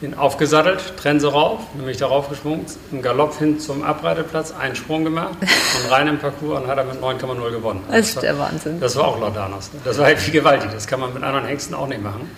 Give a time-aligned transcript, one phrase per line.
[0.00, 5.34] Den aufgesattelt, Trense rauf, nämlich darauf geschwungen, im Galopp hin zum Abreiteplatz, einen Sprung gemacht
[5.40, 7.82] und rein im Parcours und hat er mit 9,0 gewonnen.
[7.90, 8.78] Das ist der Wahnsinn.
[8.78, 9.70] Das war auch Laudanos.
[9.84, 10.70] Das war halt wie gewaltig.
[10.72, 12.30] Das kann man mit anderen Hengsten auch nicht machen.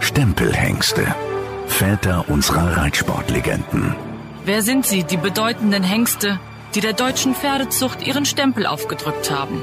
[0.00, 1.14] Stempelhengste.
[1.66, 3.94] Väter unserer Reitsportlegenden.
[4.44, 6.40] Wer sind sie, die bedeutenden Hengste,
[6.74, 9.62] die der deutschen Pferdezucht ihren Stempel aufgedrückt haben?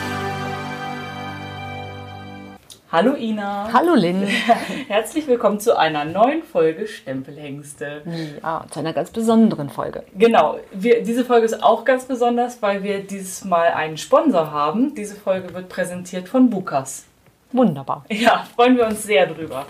[2.91, 3.69] Hallo Ina.
[3.71, 4.23] Hallo Lynn.
[4.89, 8.01] Herzlich willkommen zu einer neuen Folge Stempelhengste.
[8.43, 10.03] Ja, zu einer ganz besonderen Folge.
[10.13, 14.93] Genau, wir, diese Folge ist auch ganz besonders, weil wir dieses Mal einen Sponsor haben.
[14.93, 17.05] Diese Folge wird präsentiert von Bukas.
[17.53, 18.03] Wunderbar.
[18.09, 19.65] Ja, freuen wir uns sehr drüber.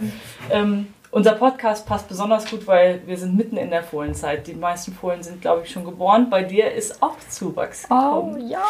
[0.50, 4.48] Ähm, unser Podcast passt besonders gut, weil wir sind mitten in der Fohlenzeit.
[4.48, 6.30] Die meisten Fohlen sind, glaube ich, schon geboren.
[6.30, 8.50] Bei dir ist auch Zuwachs Oh gekommen.
[8.50, 8.64] ja.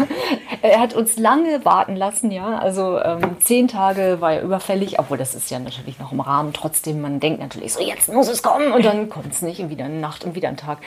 [0.62, 2.58] er hat uns lange warten lassen, ja.
[2.58, 6.54] Also ähm, zehn Tage war er überfällig, obwohl das ist ja natürlich noch im Rahmen.
[6.54, 9.68] Trotzdem, man denkt natürlich so, jetzt muss es kommen und dann kommt es nicht und
[9.68, 10.78] wieder eine Nacht und wieder ein Tag.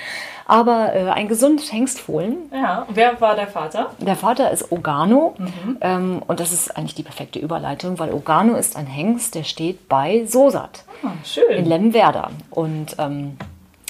[0.48, 2.52] Aber äh, ein gesundes Hengstfohlen.
[2.52, 3.92] Ja, wer war der Vater?
[4.00, 5.36] Der Vater ist Ogano
[5.82, 9.88] ähm, und das ist eigentlich die perfekte Überleitung, weil Ogano ist ein Hengst, der steht
[9.88, 10.84] bei Sosat.
[11.04, 11.50] Ah, schön.
[11.52, 12.32] in Lemwerder.
[12.50, 13.38] Und ähm,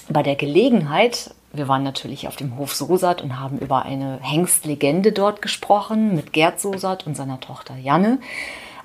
[0.10, 5.12] bei der Gelegenheit, wir waren natürlich auf dem Hof Sosat und haben über eine Hengstlegende
[5.12, 8.20] dort gesprochen mit Gerd Sosat und seiner Tochter Janne.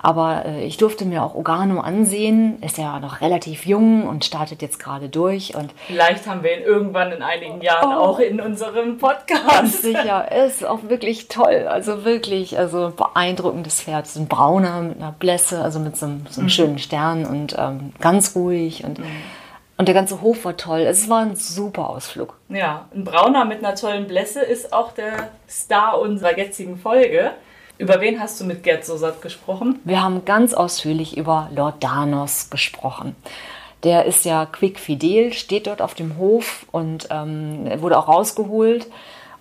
[0.03, 2.61] Aber äh, ich durfte mir auch Ogano ansehen.
[2.63, 5.55] Ist ja noch relativ jung und startet jetzt gerade durch.
[5.55, 8.01] Und Vielleicht haben wir ihn irgendwann in einigen Jahren Oh.
[8.01, 9.81] auch in unserem ganz Podcast.
[9.83, 11.67] sicher, er ist auch wirklich toll.
[11.69, 14.07] Also wirklich, also beeindruckendes Pferd.
[14.07, 17.55] So ein brauner mit einer Blässe, also mit so einem, so einem schönen Stern und
[17.59, 18.83] ähm, ganz ruhig.
[18.83, 18.99] Und,
[19.77, 20.79] und der ganze Hof war toll.
[20.81, 22.35] Es war ein super Ausflug.
[22.49, 27.31] Ja, ein Brauner mit einer tollen Blässe ist auch der Star unserer jetzigen Folge.
[27.81, 29.79] Über wen hast du mit Gerd Sosat gesprochen?
[29.85, 33.15] Wir haben ganz ausführlich über Lord Danos gesprochen.
[33.83, 38.85] Der ist ja quick fidel, steht dort auf dem Hof und ähm, wurde auch rausgeholt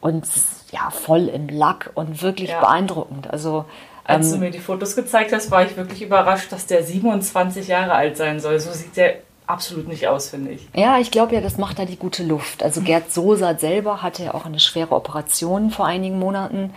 [0.00, 0.24] und
[0.72, 2.60] ja voll im Lack und wirklich Ja.
[2.60, 3.28] beeindruckend.
[3.30, 3.66] Also
[4.04, 7.92] Als du mir die Fotos gezeigt hast, war ich wirklich überrascht, dass der 27 Jahre
[7.92, 8.58] alt sein soll.
[8.58, 10.66] So sieht der absolut nicht aus, finde ich.
[10.74, 12.62] Ja, ich glaube ja, das macht da die gute Luft.
[12.62, 16.72] Also Gerd Sosat selber hatte ja auch eine schwere Operation vor einigen Monaten.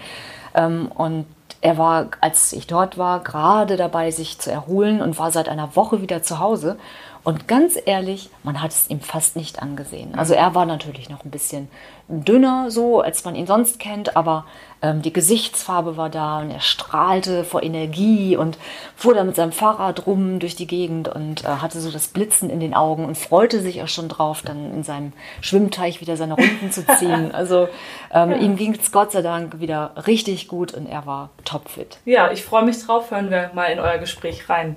[0.55, 1.25] Ähm, und
[1.63, 5.77] er war, als ich dort war, gerade dabei, sich zu erholen und war seit einer
[5.77, 6.77] Woche wieder zu Hause.
[7.23, 10.13] Und ganz ehrlich, man hat es ihm fast nicht angesehen.
[10.15, 11.69] Also er war natürlich noch ein bisschen
[12.09, 14.45] dünner, so als man ihn sonst kennt, aber
[14.91, 18.57] die Gesichtsfarbe war da und er strahlte vor Energie und
[18.95, 22.49] fuhr da mit seinem Fahrrad rum durch die Gegend und äh, hatte so das Blitzen
[22.49, 26.33] in den Augen und freute sich auch schon drauf, dann in seinem Schwimmteich wieder seine
[26.33, 27.31] Runden zu ziehen.
[27.43, 27.67] Also
[28.11, 31.97] ähm, ihm ging es Gott sei Dank wieder richtig gut und er war topfit.
[32.05, 33.11] Ja, ich freue mich drauf.
[33.11, 34.75] Hören wir mal in euer Gespräch rein.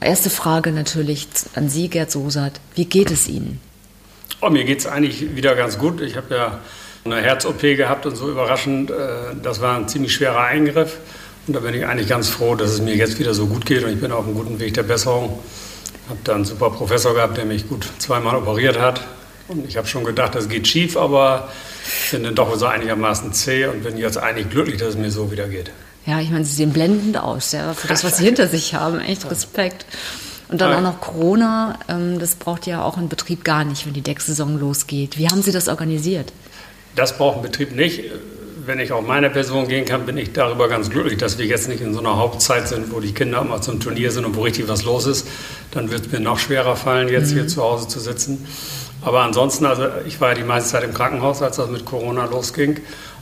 [0.00, 2.60] Erste Frage natürlich an Sie, Gerd Sosat.
[2.74, 3.60] Wie geht es Ihnen?
[4.40, 6.00] Oh, mir geht es eigentlich wieder ganz gut.
[6.00, 6.58] Ich habe ja
[7.04, 8.90] eine Herz-OP gehabt und so überraschend.
[8.90, 8.94] äh,
[9.42, 10.98] Das war ein ziemlich schwerer Eingriff.
[11.46, 13.82] Und da bin ich eigentlich ganz froh, dass es mir jetzt wieder so gut geht
[13.82, 15.38] und ich bin auf einem guten Weg der Besserung.
[16.08, 19.00] Habe da einen super Professor gehabt, der mich gut zweimal operiert hat.
[19.48, 21.48] Und ich habe schon gedacht, das geht schief, aber
[22.12, 25.32] bin dann doch so einigermaßen zäh und bin jetzt eigentlich glücklich, dass es mir so
[25.32, 25.70] wieder geht.
[26.06, 29.00] Ja, ich meine, Sie sehen blendend aus, ja, für das, was Sie hinter sich haben.
[29.00, 29.86] Echt Respekt.
[30.50, 33.92] Und dann auch noch Corona, ähm, das braucht ja auch ein Betrieb gar nicht, wenn
[33.92, 35.16] die Decksaison losgeht.
[35.16, 36.32] Wie haben Sie das organisiert?
[36.96, 38.02] Das braucht ein Betrieb nicht.
[38.66, 41.68] Wenn ich auf meine Person gehen kann, bin ich darüber ganz glücklich, dass wir jetzt
[41.68, 44.42] nicht in so einer Hauptzeit sind, wo die Kinder immer zum Turnier sind und wo
[44.42, 45.26] richtig was los ist.
[45.70, 48.46] Dann wird es mir noch schwerer fallen, jetzt hier zu Hause zu sitzen.
[49.02, 52.26] Aber ansonsten, also ich war ja die meiste Zeit im Krankenhaus, als das mit Corona
[52.26, 52.80] losging.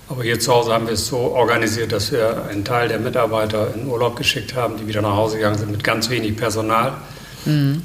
[0.08, 3.74] Aber hier zu Hause haben wir es so organisiert, dass wir einen Teil der Mitarbeiter
[3.74, 6.94] in Urlaub geschickt haben, die wieder nach Hause gegangen sind mit ganz wenig Personal.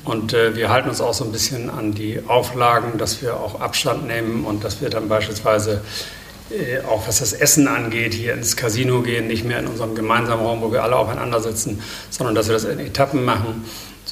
[0.03, 3.61] Und äh, wir halten uns auch so ein bisschen an die Auflagen, dass wir auch
[3.61, 5.81] Abstand nehmen und dass wir dann beispielsweise
[6.49, 10.45] äh, auch was das Essen angeht, hier ins Casino gehen, nicht mehr in unserem gemeinsamen
[10.45, 13.63] Raum, wo wir alle aufeinander sitzen, sondern dass wir das in Etappen machen,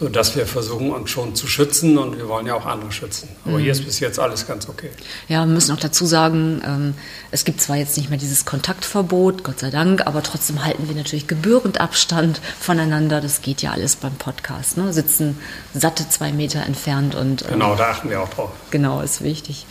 [0.01, 3.30] sodass wir versuchen, uns schon zu schützen und wir wollen ja auch andere schützen.
[3.45, 3.62] Aber Mhm.
[3.62, 4.89] hier ist bis jetzt alles ganz okay.
[5.30, 6.94] Ja, wir müssen auch dazu sagen, ähm,
[7.30, 10.95] es gibt zwar jetzt nicht mehr dieses Kontaktverbot, Gott sei Dank, aber trotzdem halten wir
[10.95, 13.21] natürlich gebührend Abstand voneinander.
[13.21, 14.75] Das geht ja alles beim Podcast.
[14.77, 14.92] Ne?
[14.92, 15.38] Sitzen
[15.75, 18.50] satte zwei Meter entfernt und ähm, Genau, da achten wir auch drauf.
[18.71, 19.68] Genau, ist wichtig.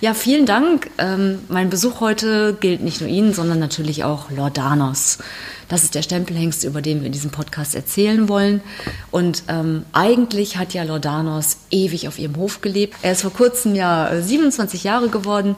[0.00, 0.90] Ja, vielen Dank.
[0.98, 5.18] Ähm, mein Besuch heute gilt nicht nur Ihnen, sondern natürlich auch Lordanos.
[5.68, 8.62] Das ist der Stempelhengst, über den wir in diesem Podcast erzählen wollen.
[9.10, 12.96] Und ähm, eigentlich hat ja Lordanos ewig auf ihrem Hof gelebt.
[13.02, 15.56] Er ist vor kurzem ja äh, 27 Jahre geworden.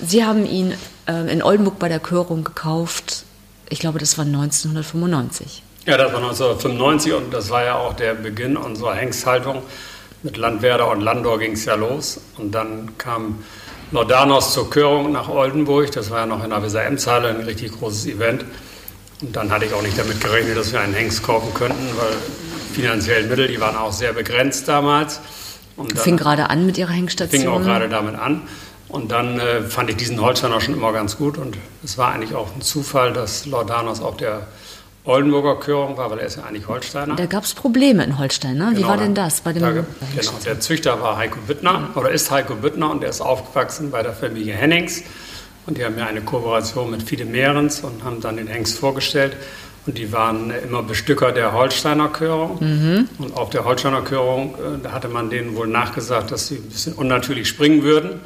[0.00, 0.74] Sie haben ihn
[1.08, 3.24] äh, in Oldenburg bei der Körung gekauft.
[3.68, 5.62] Ich glaube, das war 1995.
[5.86, 9.62] Ja, das war 1995 und das war ja auch der Beginn unserer Hengsthaltung.
[10.22, 12.20] Mit Landwerder und Landor ging es ja los.
[12.36, 13.42] Und dann kam
[13.90, 15.90] Lordanos zur Körung nach Oldenburg.
[15.92, 18.44] Das war ja noch in der Weser-Ems-Halle ein richtig großes Event.
[19.20, 22.12] Und dann hatte ich auch nicht damit gerechnet, dass wir einen Hengst kaufen könnten, weil
[22.72, 25.20] finanzielle Mittel, die waren auch sehr begrenzt damals.
[25.76, 27.40] Und Fing gerade an mit ihrer Hengstation.
[27.42, 28.42] fing auch gerade damit an.
[28.88, 31.36] Und dann äh, fand ich diesen Holsteiner schon immer ganz gut.
[31.36, 34.46] Und es war eigentlich auch ein Zufall, dass Lordanos auf der
[35.04, 37.14] Oldenburger Körung war, weil er ist ja eigentlich Holsteiner.
[37.16, 38.68] Da gab es Probleme in Holstein, ne?
[38.72, 39.84] Wie Genau, war da- denn das bei dem da, Genau,
[40.14, 40.46] Hengst?
[40.46, 44.12] der Züchter war Heiko Büttner oder ist Heiko Büttner und der ist aufgewachsen bei der
[44.12, 45.02] Familie Hennings.
[45.68, 49.36] Und die haben ja eine Kooperation mit Fiede Mehrens und haben dann den Hengst vorgestellt.
[49.84, 52.56] Und die waren immer Bestücker der Holsteiner Körung.
[52.60, 53.08] Mhm.
[53.18, 56.68] Und auf der Holsteiner Körung, äh, da hatte man denen wohl nachgesagt, dass sie ein
[56.70, 58.20] bisschen unnatürlich springen würden.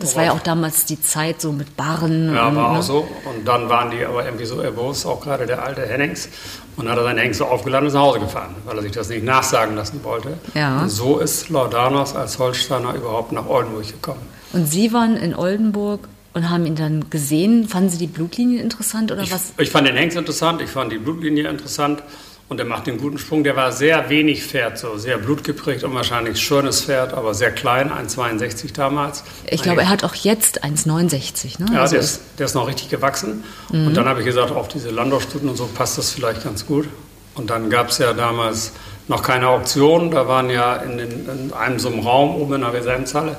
[0.00, 2.34] Das war ja auch damals die Zeit so mit Barren.
[2.34, 2.78] Ja, und, war ne?
[2.78, 3.08] auch so.
[3.24, 6.28] Und dann waren die aber irgendwie so erbost, auch gerade der alte Hennings.
[6.76, 8.92] Und hat er seinen Hengst so aufgeladen und ist nach Hause gefahren, weil er sich
[8.92, 10.38] das nicht nachsagen lassen wollte.
[10.54, 10.82] Ja.
[10.82, 14.22] Und so ist Laudanos als Holsteiner überhaupt nach Oldenburg gekommen.
[14.52, 17.68] Und Sie waren in Oldenburg und haben ihn dann gesehen.
[17.68, 19.52] Fanden Sie die Blutlinie interessant oder Ich, was?
[19.58, 22.02] ich fand den Hengst interessant, ich fand die Blutlinie interessant.
[22.46, 23.42] Und er macht den guten Sprung.
[23.42, 27.90] Der war sehr wenig Pferd, so sehr blutgeprägt und wahrscheinlich schönes Pferd, aber sehr klein,
[27.90, 29.24] 1,62 damals.
[29.48, 31.58] Ich glaube, er hat auch jetzt 1,69.
[31.62, 31.68] Ne?
[31.72, 33.44] Ja, Also der ist, der ist noch richtig gewachsen.
[33.70, 36.86] Und dann habe ich gesagt, auf diese Landorstuten und so passt das vielleicht ganz gut.
[37.34, 38.72] Und dann gab es ja damals
[39.08, 40.10] noch keine Auktion.
[40.10, 43.36] Da waren ja in, den, in einem so einem Raum oben in der Wesemshalle.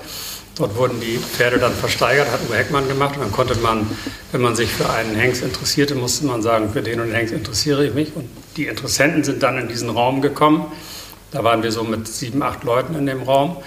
[0.56, 3.16] Dort wurden die Pferde dann versteigert, hat Uwe Heckmann gemacht.
[3.16, 3.90] Und dann konnte man,
[4.32, 7.34] wenn man sich für einen Hengst interessierte, musste man sagen, für den und den Hengst
[7.34, 8.16] interessiere ich mich.
[8.16, 10.72] Und die Interessenten sind dann in diesen Raum gekommen.
[11.32, 13.58] Da waren wir so mit sieben, acht Leuten in dem Raum.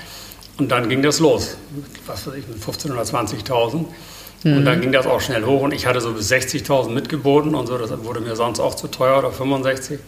[0.58, 1.56] Und dann ging das los.
[2.06, 3.84] Was weiß ich, mit 15.000 oder 20.000.
[4.44, 7.67] Und dann ging das auch schnell hoch und ich hatte so bis 60.000 mitgeboten und
[7.67, 7.76] so.
[7.76, 9.99] Das wurde mir sonst auch zu teuer oder 65.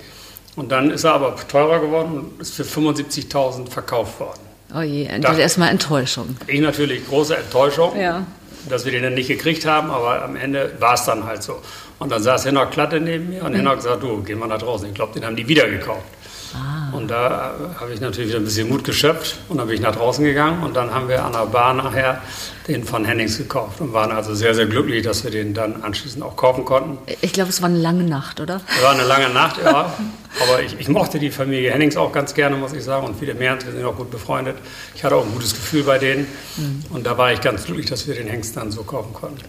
[0.57, 4.50] Und dann ist er aber teurer geworden und ist für 75.000 verkauft worden.
[4.75, 6.37] Oh je, Da- das erstmal Enttäuschung.
[6.47, 8.27] Ich natürlich große Enttäuschung, Ja.
[8.69, 11.61] dass wir den dann nicht gekriegt haben, aber am Ende war es dann halt so.
[11.99, 14.89] Und dann saß Hinnock Klatte neben mir und Hinnock gesagt, du, geh mal nach draußen.
[14.89, 16.05] Ich glaube, den haben die wieder gekauft.
[16.93, 19.83] Und da äh, habe ich natürlich wieder ein bisschen Mut geschöpft und dann bin ich
[19.83, 22.23] nach draußen gegangen und dann haben wir an der Bar nachher
[22.67, 26.23] den von Hennings gekauft und waren also sehr, sehr glücklich, dass wir den dann anschließend
[26.23, 26.99] auch kaufen konnten.
[27.21, 28.61] Ich glaube, es war eine lange Nacht, oder?
[28.77, 29.93] Es war eine lange Nacht, ja.
[30.41, 33.07] Aber ich, ich mochte die Familie Hennings auch ganz gerne, muss ich sagen.
[33.07, 34.57] Und viele mehr, wir sind auch gut befreundet.
[34.95, 36.27] Ich hatte auch ein gutes Gefühl bei denen.
[36.91, 39.43] Und da war ich ganz glücklich, dass wir den Hengst dann so kaufen konnten.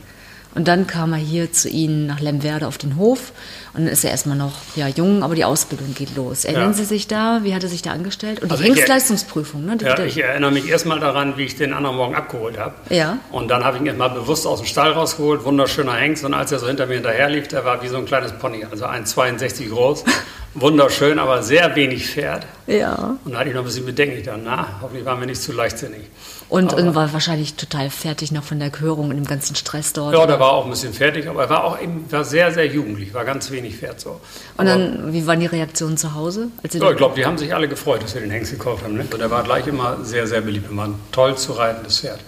[0.54, 3.32] Und dann kam er hier zu Ihnen nach Lemwerde auf den Hof.
[3.74, 6.44] Und dann ist er erstmal noch ja, jung, aber die Ausbildung geht los.
[6.44, 6.74] Erinnern Ja.
[6.74, 7.40] Sie sich da?
[7.44, 8.42] Wie hat er sich da angestellt?
[8.42, 9.78] Und die Also Hengstleistungsprüfung, ne?
[9.78, 12.74] Die- Ja, ich erinnere mich erstmal daran, wie ich den anderen Morgen abgeholt habe.
[12.90, 13.18] Ja.
[13.32, 16.26] Und dann habe ich ihn erstmal bewusst aus dem Stall rausgeholt, wunderschöner Hengst.
[16.26, 18.66] Und als er so hinter mir hinterher lief, der war wie so ein kleines Pony,
[18.70, 20.04] also 1,62 groß.
[20.54, 22.46] Wunderschön, aber sehr wenig Pferd.
[22.68, 23.18] ja.
[23.24, 24.18] Und da hatte ich noch ein bisschen Bedenken.
[24.18, 26.02] Ich dachte, na, hoffentlich waren wir nicht zu leichtsinnig.
[26.50, 29.94] Und, Aber- und war wahrscheinlich total fertig noch von der Körung und dem ganzen Stress
[29.94, 30.14] dort.
[30.14, 32.66] Ja, der war auch ein bisschen fertig, aber er war auch eben, war sehr, sehr
[32.68, 34.10] jugendlich, war ganz wenig Pferd so.
[34.10, 34.20] und
[34.58, 36.50] Aber- dann, wie waren die Reaktionen zu Hause?
[36.74, 38.96] Ja, ich glaube, die haben sich alle gefreut, dass wir den Hengst gekauft haben.
[38.96, 39.06] Ne?
[39.10, 40.70] Und er war gleich immer sehr, sehr beliebt.
[40.70, 42.20] Er war ein toll zu reitendes Pferd.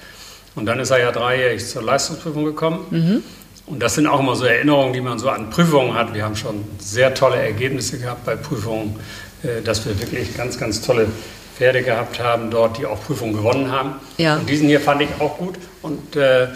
[0.56, 3.22] Und dann ist er ja dreijährig zur Leistungsprüfung gekommen.
[3.65, 6.13] Und das sind auch immer so Erinnerungen, die man so an Prüfungen hat.
[6.13, 9.00] Wir haben schon sehr tolle Ergebnisse gehabt bei Prüfungen,
[9.43, 11.08] äh, dass wir wirklich ganz, ganz tolle
[11.55, 13.96] Pferde gehabt haben dort, die auch Prüfungen gewonnen haben.
[14.17, 14.36] Ja.
[14.38, 15.55] Und diesen hier fand ich auch gut.
[15.82, 16.48] Und äh,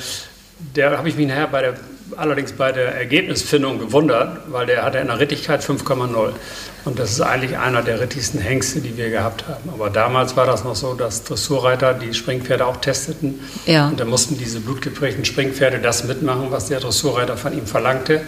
[0.75, 1.73] der habe ich mich nachher bei der,
[2.17, 6.33] allerdings bei der Ergebnisfindung gewundert, weil der hatte in der Rittigkeit 5,0.
[6.87, 9.69] Und das ist eigentlich einer der rittigsten Hengste, die wir gehabt haben.
[9.73, 13.41] Aber damals war das noch so, dass Dressurreiter die Springpferde auch testeten.
[13.65, 13.89] Ja.
[13.89, 18.21] Und da mussten diese blutgeprägten Springpferde das mitmachen, was der Dressurreiter von ihm verlangte.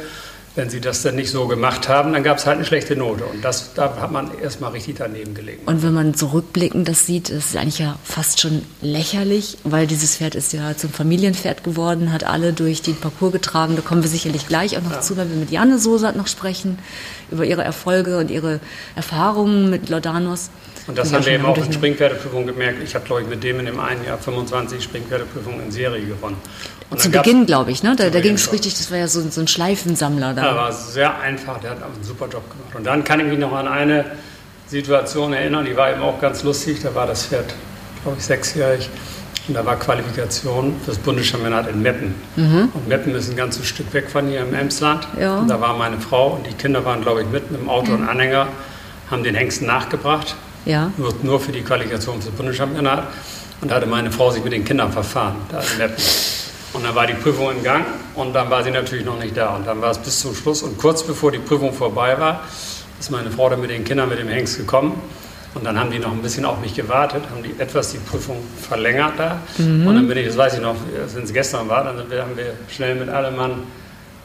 [0.56, 3.24] Wenn sie das dann nicht so gemacht haben, dann gab es halt eine schlechte Note.
[3.24, 5.62] Und das, da hat man erstmal richtig daneben gelegen.
[5.66, 10.18] Und wenn man zurückblickend das sieht, ist es eigentlich ja fast schon lächerlich, weil dieses
[10.18, 13.78] Pferd ist ja zum Familienpferd geworden, hat alle durch den Parcours getragen.
[13.78, 16.80] Da kommen wir sicherlich gleich auch noch zu, wenn wir mit Janne Sosat noch sprechen,
[17.32, 18.60] über ihre Erfolge und ihre
[18.96, 20.50] Erfahrungen mit Laudanos.
[20.88, 22.82] Und das haben wir eben auch in Springpferdeprüfungen gemerkt.
[22.84, 26.38] Ich habe, glaube ich, mit dem in dem einen Jahr 25 Springpferdeprüfungen in Serie gewonnen.
[26.90, 27.96] Und Zu Beginn, glaube ich, ne?
[27.96, 30.34] Da, da ging es richtig, das war ja so, so ein Schleifensammler.
[30.34, 30.44] Da.
[30.44, 32.76] Ja, war sehr einfach, der hat einen super Job gemacht.
[32.76, 34.06] Und dann kann ich mich noch an eine
[34.68, 36.80] Situation erinnern, die war eben auch ganz lustig.
[36.82, 37.54] Da war das Pferd,
[38.04, 38.90] glaube ich, sechsjährig.
[39.50, 42.14] Und da war Qualifikation für das Bundeschampionat in Meppen.
[42.36, 42.70] Mhm.
[42.72, 45.08] Und Meppen ist ein ganzes Stück weg von hier im Emsland.
[45.20, 45.40] Ja.
[45.40, 47.92] Und da war meine Frau und die Kinder waren, glaube ich, mit mit dem Auto
[47.92, 48.04] mhm.
[48.04, 48.48] und Anhänger,
[49.10, 50.36] haben den Hengsten nachgebracht.
[50.66, 50.92] Ja.
[50.98, 53.08] Nur, nur für die Qualifikation für das Bundeschampionat.
[53.62, 56.04] Und da hatte meine Frau sich mit den Kindern verfahren, da in Meppen.
[56.74, 59.56] Und dann war die Prüfung in Gang und dann war sie natürlich noch nicht da.
[59.56, 60.62] Und dann war es bis zum Schluss.
[60.62, 62.42] Und kurz bevor die Prüfung vorbei war,
[63.00, 65.02] ist meine Frau dann mit den Kindern mit dem Hengst gekommen.
[65.56, 68.38] Und dann haben die noch ein bisschen auf mich gewartet, haben die etwas die Prüfung
[68.62, 69.40] verlängert da.
[69.58, 69.88] Mhm.
[69.88, 70.76] Und dann bin ich, das weiß ich noch,
[71.14, 73.64] wenn es gestern war, dann haben wir schnell mit allem Mann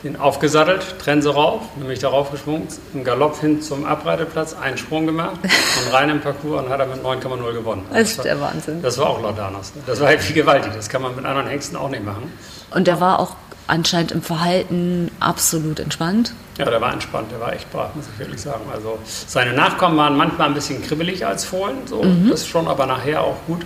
[0.04, 5.38] den aufgesattelt, Trense rauf, nämlich darauf geschwungen, im Galopp hin zum Abreiteplatz, einen Sprung gemacht
[5.42, 7.86] und rein im Parcours und hat er mit 9,0 gewonnen.
[7.90, 8.82] Das ist der Wahnsinn.
[8.82, 9.72] Das war auch Laudanos.
[9.86, 10.72] Das war halt viel gewaltig.
[10.74, 12.30] Das kann man mit anderen Hengsten auch nicht machen.
[12.70, 13.34] Und der war auch
[13.66, 16.34] anscheinend im Verhalten absolut entspannt.
[16.58, 18.64] Ja, der war entspannt, der war echt brav, muss ich wirklich sagen.
[18.72, 22.28] Also seine Nachkommen waren manchmal ein bisschen kribbelig als Fohlen, so, mhm.
[22.30, 23.62] das schon, aber nachher auch gut.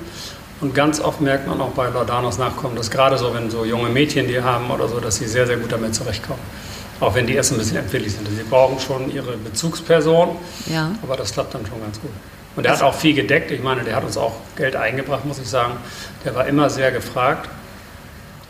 [0.60, 3.88] Und ganz oft merkt man auch bei Laudanos Nachkommen, dass gerade so, wenn so junge
[3.90, 6.40] Mädchen die haben oder so, dass sie sehr, sehr gut damit zurechtkommen.
[7.00, 8.26] Auch wenn die erst ein bisschen empfindlich sind.
[8.28, 10.36] Sie brauchen schon ihre Bezugsperson,
[10.66, 10.90] ja.
[11.02, 12.10] aber das klappt dann schon ganz gut.
[12.56, 13.52] Und der hat auch viel gedeckt.
[13.52, 15.74] Ich meine, der hat uns auch Geld eingebracht, muss ich sagen.
[16.24, 17.48] Der war immer sehr gefragt.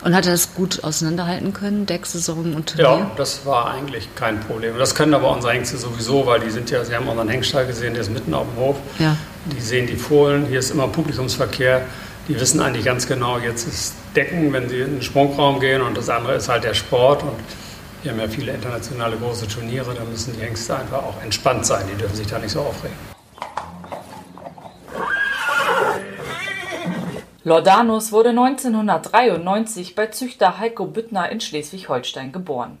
[0.01, 2.85] Und hat er das gut auseinanderhalten können, Decksaison und Turnier?
[2.85, 4.77] Ja, das war eigentlich kein Problem.
[4.77, 7.93] Das können aber unsere Hengste sowieso, weil die sind ja, Sie haben unseren Hengststall gesehen,
[7.93, 8.77] der ist mitten auf dem Hof.
[8.97, 9.17] Ja.
[9.53, 11.81] Die sehen die Fohlen, hier ist immer Publikumsverkehr.
[12.29, 15.97] Die wissen eigentlich ganz genau, jetzt ist Decken, wenn sie in den Sprungraum gehen und
[15.97, 17.23] das andere ist halt der Sport.
[17.23, 17.33] Und
[18.03, 21.85] wir haben ja viele internationale große Turniere, da müssen die Hengste einfach auch entspannt sein,
[21.91, 23.08] die dürfen sich da nicht so aufregen.
[27.49, 32.77] Lordanus wurde 1993 bei Züchter Heiko Büttner in Schleswig-Holstein geboren.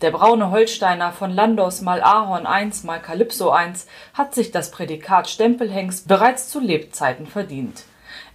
[0.00, 5.28] Der braune Holsteiner von Landos mal Ahorn 1 mal Calypso 1 hat sich das Prädikat
[5.28, 7.82] Stempelhengst bereits zu Lebzeiten verdient.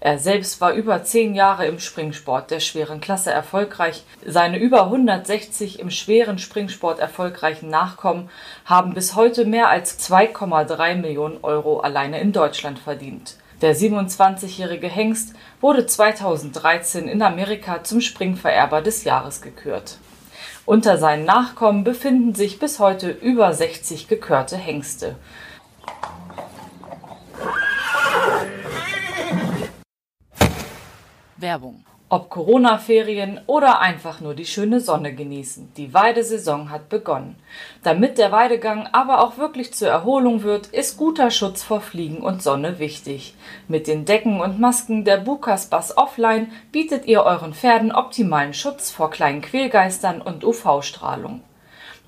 [0.01, 4.03] Er selbst war über zehn Jahre im Springsport der schweren Klasse erfolgreich.
[4.25, 8.29] Seine über 160 im schweren Springsport erfolgreichen Nachkommen
[8.65, 13.37] haben bis heute mehr als 2,3 Millionen Euro alleine in Deutschland verdient.
[13.61, 19.97] Der 27-jährige Hengst wurde 2013 in Amerika zum Springvererber des Jahres gekürt.
[20.65, 25.15] Unter seinen Nachkommen befinden sich bis heute über 60 gekörte Hengste.
[31.37, 35.73] Werbung ob Corona-Ferien oder einfach nur die schöne Sonne genießen.
[35.75, 37.35] Die Weidesaison hat begonnen.
[37.83, 42.41] Damit der Weidegang aber auch wirklich zur Erholung wird, ist guter Schutz vor Fliegen und
[42.41, 43.35] Sonne wichtig.
[43.67, 48.89] Mit den Decken und Masken der Bukas Bass Offline bietet ihr euren Pferden optimalen Schutz
[48.89, 51.41] vor kleinen Quälgeistern und UV-Strahlung.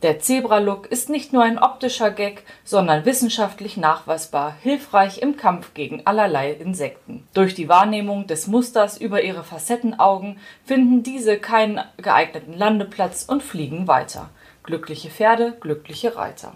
[0.02, 6.04] Der Zebra-Look ist nicht nur ein optischer Gag, sondern wissenschaftlich nachweisbar hilfreich im Kampf gegen
[6.06, 7.28] allerlei Insekten.
[7.34, 13.90] Durch die Wahrnehmung des Musters über ihre Facettenaugen finden diese keinen geeigneten Landeplatz und fliegen
[13.90, 14.30] weiter.
[14.64, 16.54] Glückliche Pferde, glückliche Reiter.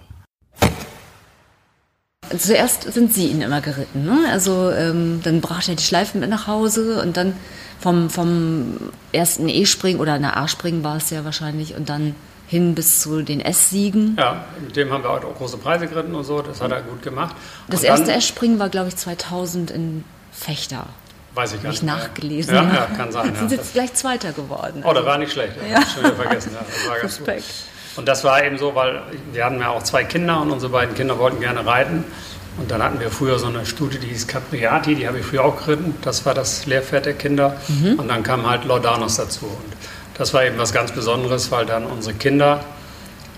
[2.37, 4.19] Zuerst sind Sie ihn immer geritten, ne?
[4.31, 7.35] Also ähm, dann brachte er die Schleifen mit nach Hause und dann
[7.79, 8.77] vom, vom
[9.11, 12.15] ersten E-Springen oder einer A-Springen war es ja wahrscheinlich und dann
[12.53, 14.15] hin bis zu den S-Siegen.
[14.15, 17.01] Ja, mit dem haben wir auch große Preise geritten und so, das hat er gut
[17.01, 17.35] gemacht.
[17.67, 20.85] Das und erste S-Springen war, glaube ich, 2000 in Fechter.
[21.33, 21.79] Weiß ich gar nicht.
[21.79, 22.53] Ich nachgelesen.
[22.53, 23.35] Ja, ja, kann sein.
[23.39, 23.57] Sind ja.
[23.57, 24.83] jetzt gleich Zweiter geworden.
[24.85, 25.53] Oh, das war nicht schlecht.
[25.67, 25.79] Ja.
[25.79, 25.85] Ja.
[25.87, 26.51] Schon wieder vergessen.
[26.53, 27.39] Ja, das war ganz Respekt.
[27.39, 27.97] Gut.
[27.97, 30.93] Und das war eben so, weil wir hatten ja auch zwei Kinder und unsere beiden
[30.93, 32.03] Kinder wollten gerne reiten.
[32.57, 35.43] Und dann hatten wir früher so eine Studie, die hieß Capriati, die habe ich früher
[35.43, 35.95] auch geritten.
[36.03, 37.59] Das war das Lehrpferd der Kinder.
[37.67, 37.97] Mhm.
[37.97, 39.45] Und dann kam halt Laudanos dazu.
[39.45, 39.73] Und
[40.17, 42.63] das war eben was ganz Besonderes, weil dann unsere Kinder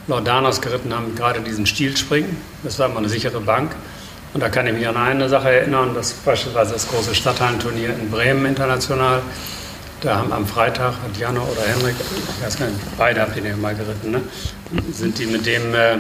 [0.07, 2.37] Laudanos geritten haben, gerade diesen Stilspringen.
[2.63, 3.71] Das war immer eine sichere Bank.
[4.33, 8.11] Und da kann ich mich an eine Sache erinnern, das beispielsweise das große Stadthallenturnier in
[8.11, 9.21] Bremen international.
[10.01, 11.95] Da haben am Freitag, hat Jana oder Henrik,
[12.37, 14.21] ich weiß gar nicht, beide habt ihr ja mal geritten, ne?
[14.91, 15.97] sind die mit dem äh,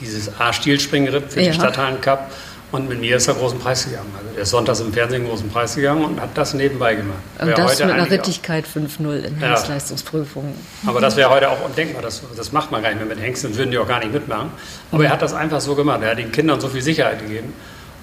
[0.00, 1.50] dieses A-Stilspringen geritten für ja.
[1.50, 2.30] den Stadthallen-Cup.
[2.70, 4.12] Und mit mir ist er großen Preis gegangen.
[4.14, 7.18] Also der ist sonntags im Fernsehen großen Preis gegangen und hat das nebenbei gemacht.
[7.38, 9.48] Und das mit einer Rittigkeit 5-0 in ja.
[9.48, 10.52] Hengstleistungsprüfungen.
[10.86, 12.02] Aber das wäre heute auch undenkbar.
[12.02, 14.50] Das, das macht man gar nicht mehr mit Hengsten, würden die auch gar nicht mitmachen.
[14.92, 16.02] Aber er hat das einfach so gemacht.
[16.02, 17.54] Er hat den Kindern so viel Sicherheit gegeben.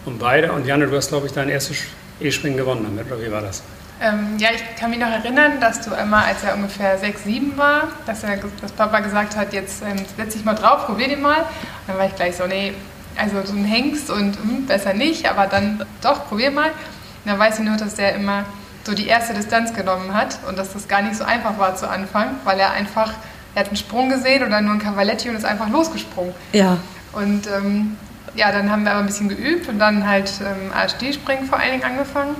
[0.05, 1.77] Und beide, und Janne, du hast, glaube ich, dein erstes
[2.19, 3.61] E-Springen gewonnen damit, oder wie war das?
[4.01, 7.57] Ähm, ja, ich kann mich noch erinnern, dass du einmal, als er ungefähr 6, 7
[7.57, 11.21] war, dass, er, dass Papa gesagt hat, jetzt ähm, setz dich mal drauf, probier den
[11.21, 11.39] mal.
[11.39, 11.47] Und
[11.87, 12.73] dann war ich gleich so, nee,
[13.17, 16.69] also so ein Hengst und hm, besser nicht, aber dann doch, probier mal.
[16.69, 18.45] Und dann weiß ich nur, dass der immer
[18.85, 21.89] so die erste Distanz genommen hat und dass das gar nicht so einfach war zu
[21.89, 23.13] Anfang, weil er einfach,
[23.55, 26.33] er hat einen Sprung gesehen oder nur ein Cavaletti und ist einfach losgesprungen.
[26.53, 26.77] Ja.
[27.13, 27.97] Und ähm,
[28.35, 31.71] ja, dann haben wir aber ein bisschen geübt und dann halt ähm, ASD-Springen vor allen
[31.71, 32.35] Dingen angefangen.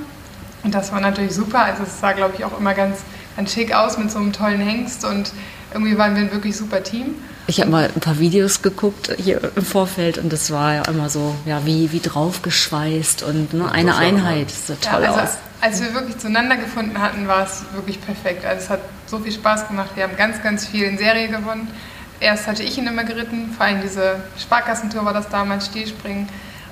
[0.64, 1.64] Und das war natürlich super.
[1.64, 3.00] Also es sah, glaube ich, auch immer ganz,
[3.36, 5.32] ganz schick aus mit so einem tollen Hengst und
[5.74, 7.16] irgendwie waren wir ein wirklich super Team.
[7.48, 11.10] Ich habe mal ein paar Videos geguckt hier im Vorfeld und das war ja immer
[11.10, 14.48] so, ja, wie, wie draufgeschweißt und ne, eine Einheit.
[14.48, 15.38] Das sah toll ja, also, aus.
[15.62, 18.46] Als wir wirklich zueinander gefunden hatten, war es wirklich perfekt.
[18.46, 19.92] Also es hat so viel Spaß gemacht.
[19.96, 21.68] Wir haben ganz, ganz viel in Serie gewonnen.
[22.20, 26.28] Erst hatte ich ihn immer geritten, vor allem diese Sparkassentour war das damals, Stilspringen.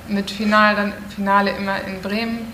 [0.07, 2.51] Mit Final, dann Finale immer in Bremen.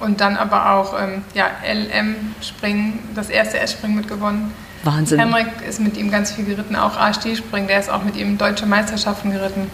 [0.00, 4.52] Und dann aber auch ähm, ja, LM-Springen, das erste S-Springen mitgewonnen.
[4.84, 5.18] Wahnsinn.
[5.18, 8.66] Henrik ist mit ihm ganz viel geritten, auch A-Stilspringen, der ist auch mit ihm deutsche
[8.66, 9.70] Meisterschaften geritten.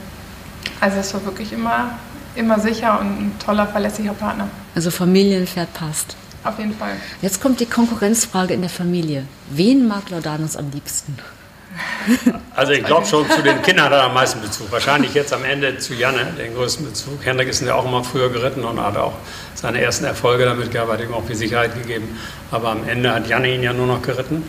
[0.81, 1.99] Also es war wirklich immer,
[2.35, 4.49] immer sicher und ein toller, verlässlicher Partner.
[4.75, 6.17] Also Familienpferd passt.
[6.43, 6.93] Auf jeden Fall.
[7.21, 9.25] Jetzt kommt die Konkurrenzfrage in der Familie.
[9.51, 11.19] Wen mag Laudanus am liebsten?
[12.57, 14.71] Also ich glaube schon, zu den Kindern hat er am meisten Bezug.
[14.71, 17.25] Wahrscheinlich jetzt am Ende zu Janne den größten Bezug.
[17.25, 19.15] Henrik ist ja auch immer früher geritten und hat auch
[19.55, 22.19] seine ersten Erfolge damit gehabt, hat ihm auch viel Sicherheit gegeben.
[22.51, 24.43] Aber am Ende hat Janne ihn ja nur noch geritten.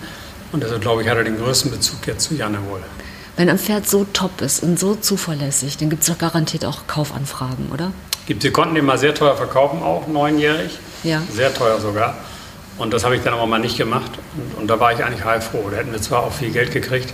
[0.51, 2.81] Und deshalb glaube ich, hat er den größten Bezug jetzt zu Janne wohl.
[3.37, 6.87] Wenn ein Pferd so top ist und so zuverlässig, dann gibt es doch garantiert auch
[6.87, 7.91] Kaufanfragen, oder?
[8.27, 10.77] Gibt, sie konnten den mal sehr teuer verkaufen, auch neunjährig.
[11.03, 11.21] Ja.
[11.33, 12.15] Sehr teuer sogar.
[12.77, 14.11] Und das habe ich dann aber mal nicht gemacht.
[14.35, 15.69] Und, und da war ich eigentlich heilfroh.
[15.69, 17.13] Da hätten wir zwar auch viel Geld gekriegt.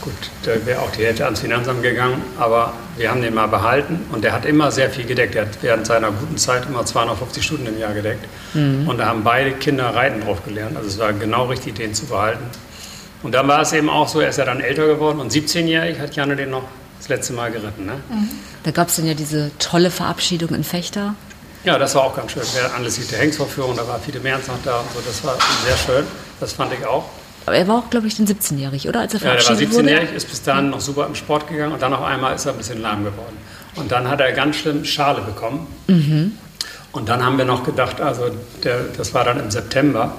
[0.00, 2.22] Gut, da wäre auch die Hälfte ans Finanzamt gegangen.
[2.38, 4.00] Aber wir haben den mal behalten.
[4.12, 5.34] Und der hat immer sehr viel gedeckt.
[5.34, 8.24] Er hat während seiner guten Zeit immer 250 Stunden im Jahr gedeckt.
[8.54, 10.76] Und da haben beide Kinder Reiten drauf gelernt.
[10.76, 12.44] Also es war genau richtig, den zu behalten.
[13.22, 15.20] Und dann war es eben auch so, er ist ja dann älter geworden.
[15.20, 16.62] Und 17-jährig hat Janne den noch
[16.98, 17.86] das letzte Mal geritten.
[17.86, 17.94] Ne?
[18.62, 21.14] Da gab es dann ja diese tolle Verabschiedung in Fechter.
[21.64, 22.42] Ja, das war auch ganz schön.
[22.56, 25.00] Ja, Anlässlich der Hengstvorführung, da war Fiete Merz noch da und so.
[25.04, 26.06] Das war sehr schön.
[26.38, 27.04] Das fand ich auch.
[27.46, 29.00] Aber er war auch, glaube ich, dann 17-jährig, oder?
[29.00, 29.88] Als er Ja, der war verabschiedet wurde?
[29.88, 32.52] 17-jährig, ist bis dahin noch super im Sport gegangen und dann auf einmal ist er
[32.52, 33.36] ein bisschen lahm geworden.
[33.74, 35.66] Und dann hat er ganz schlimm Schale bekommen.
[36.92, 38.30] Und dann haben wir noch gedacht, also
[38.64, 40.14] der, das war dann im September.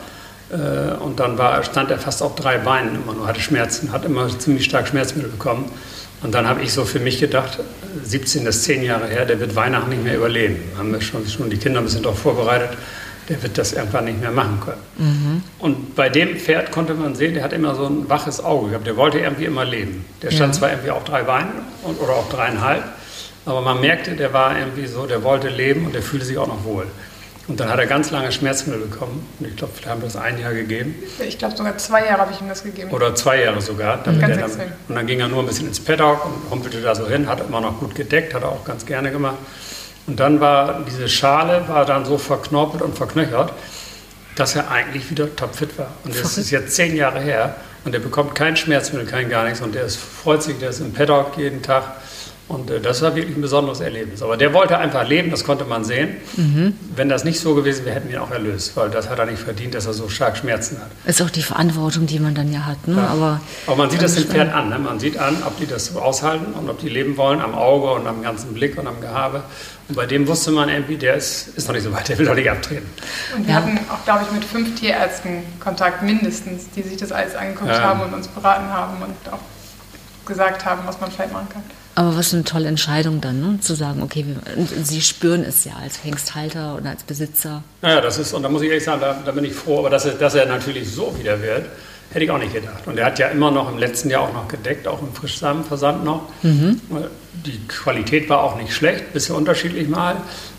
[0.51, 4.05] Äh, und dann war, stand er fast auf drei Beinen immer nur, hatte Schmerzen, hat
[4.05, 5.71] immer ziemlich stark Schmerzmittel bekommen.
[6.21, 7.59] Und dann habe ich so für mich gedacht,
[8.03, 10.57] 17, das ist zehn Jahre her, der wird Weihnachten nicht mehr überleben.
[10.77, 12.71] Haben wir schon, schon die Kinder ein bisschen darauf vorbereitet,
[13.29, 15.43] der wird das irgendwann nicht mehr machen können.
[15.59, 18.87] Und bei dem Pferd konnte man sehen, der hat immer so ein waches Auge gehabt.
[18.87, 20.03] Der wollte irgendwie immer leben.
[20.21, 20.59] Der stand Ja.
[20.59, 21.51] zwar irgendwie auf drei Beinen
[21.83, 22.83] und, oder auf dreieinhalb,
[23.45, 26.47] aber man merkte, der war irgendwie so, der wollte leben und der fühlte sich auch
[26.47, 26.85] noch wohl.
[27.49, 29.27] Und dann hat er ganz lange Schmerzmittel bekommen.
[29.39, 30.93] Und ich glaube, wir haben das ein Jahr gegeben.
[31.17, 32.91] Ich glaube, sogar zwei Jahre habe ich ihm das gegeben.
[32.91, 33.97] Oder zwei Jahre sogar.
[34.03, 36.79] Damit Ganz er dann, und dann ging er nur ein bisschen ins Paddock und humpelte
[36.79, 39.37] da so hin, hat immer noch gut gedeckt, hat er auch ganz gerne gemacht.
[40.05, 43.51] Und dann war diese Schale war dann so verknorpelt und verknöchert,
[44.35, 45.91] dass er eigentlich wieder topfit war.
[46.03, 49.61] Und das ist jetzt zehn Jahre her und er bekommt kein Schmerzmittel, kein gar nichts.
[49.61, 51.83] Und der ist, freut sich, der ist im Paddock jeden Tag.
[52.49, 54.21] Und äh, das war wirklich ein besonderes Erlebnis.
[54.23, 56.09] Aber der wollte einfach leben, das konnte man sehen.
[56.95, 59.27] Wenn das nicht so gewesen wäre, hätten wir ihn auch erlöst, weil das hat er
[59.27, 60.89] nicht verdient, dass er so stark Schmerzen hat.
[61.05, 62.87] Ist auch die Verantwortung, die man dann ja hat.
[62.87, 62.99] Ne?
[63.07, 64.69] Aber, Aber man sieht das dem Pferd an.
[64.69, 64.79] Ne?
[64.79, 67.91] Man sieht an, ob die das so aushalten und ob die leben wollen, am Auge
[67.91, 69.43] und am ganzen Blick und am Gehabe.
[69.87, 72.25] Und bei dem wusste man irgendwie, der ist, ist noch nicht so weit, der will
[72.25, 72.87] doch nicht abtreten.
[73.35, 73.61] Und wir Ja.
[73.61, 77.81] hatten auch, glaube ich, mit fünf Tierärzten Kontakt mindestens, die sich das alles angeguckt Ja.
[77.83, 79.39] haben und uns beraten haben und auch
[80.27, 81.63] gesagt haben, was man vielleicht machen kann.
[81.99, 83.59] Aber was eine tolle Entscheidung dann, ne?
[83.59, 87.61] zu sagen, okay, wir, und Sie spüren es ja als Hengsthalter oder als Besitzer.
[87.81, 89.89] Naja, das ist, und da muss ich ehrlich sagen, da, da bin ich froh, aber
[89.89, 91.65] dass er, dass er natürlich so wieder wird,
[92.11, 92.87] hätte ich auch nicht gedacht.
[92.87, 96.05] Und er hat ja immer noch im letzten Jahr auch noch gedeckt, auch im Frischsamenversand
[96.05, 96.29] noch.
[96.41, 100.15] Die Qualität war auch nicht schlecht, bisschen unterschiedlich mal,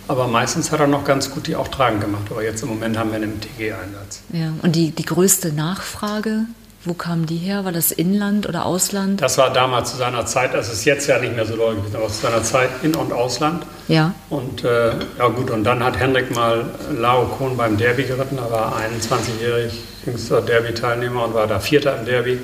[0.09, 2.25] aber meistens hat er noch ganz gut die auch tragen gemacht.
[2.29, 4.25] Aber jetzt im Moment haben wir einen TG-Einsatz.
[4.31, 4.53] Ja.
[4.61, 6.45] Und die, die größte Nachfrage,
[6.85, 7.65] wo kam die her?
[7.67, 9.21] War das Inland oder Ausland?
[9.21, 12.09] Das war damals zu seiner Zeit, das ist jetzt ja nicht mehr so gewesen, aber
[12.09, 13.65] zu seiner Zeit In- und Ausland.
[13.89, 14.15] Ja.
[14.31, 16.65] Und äh, ja gut, und dann hat Henrik mal
[16.97, 19.75] Lao Kohn beim Derby geritten, er war 21-jährig,
[20.07, 22.39] jüngster Derby-Teilnehmer und war da Vierter im Derby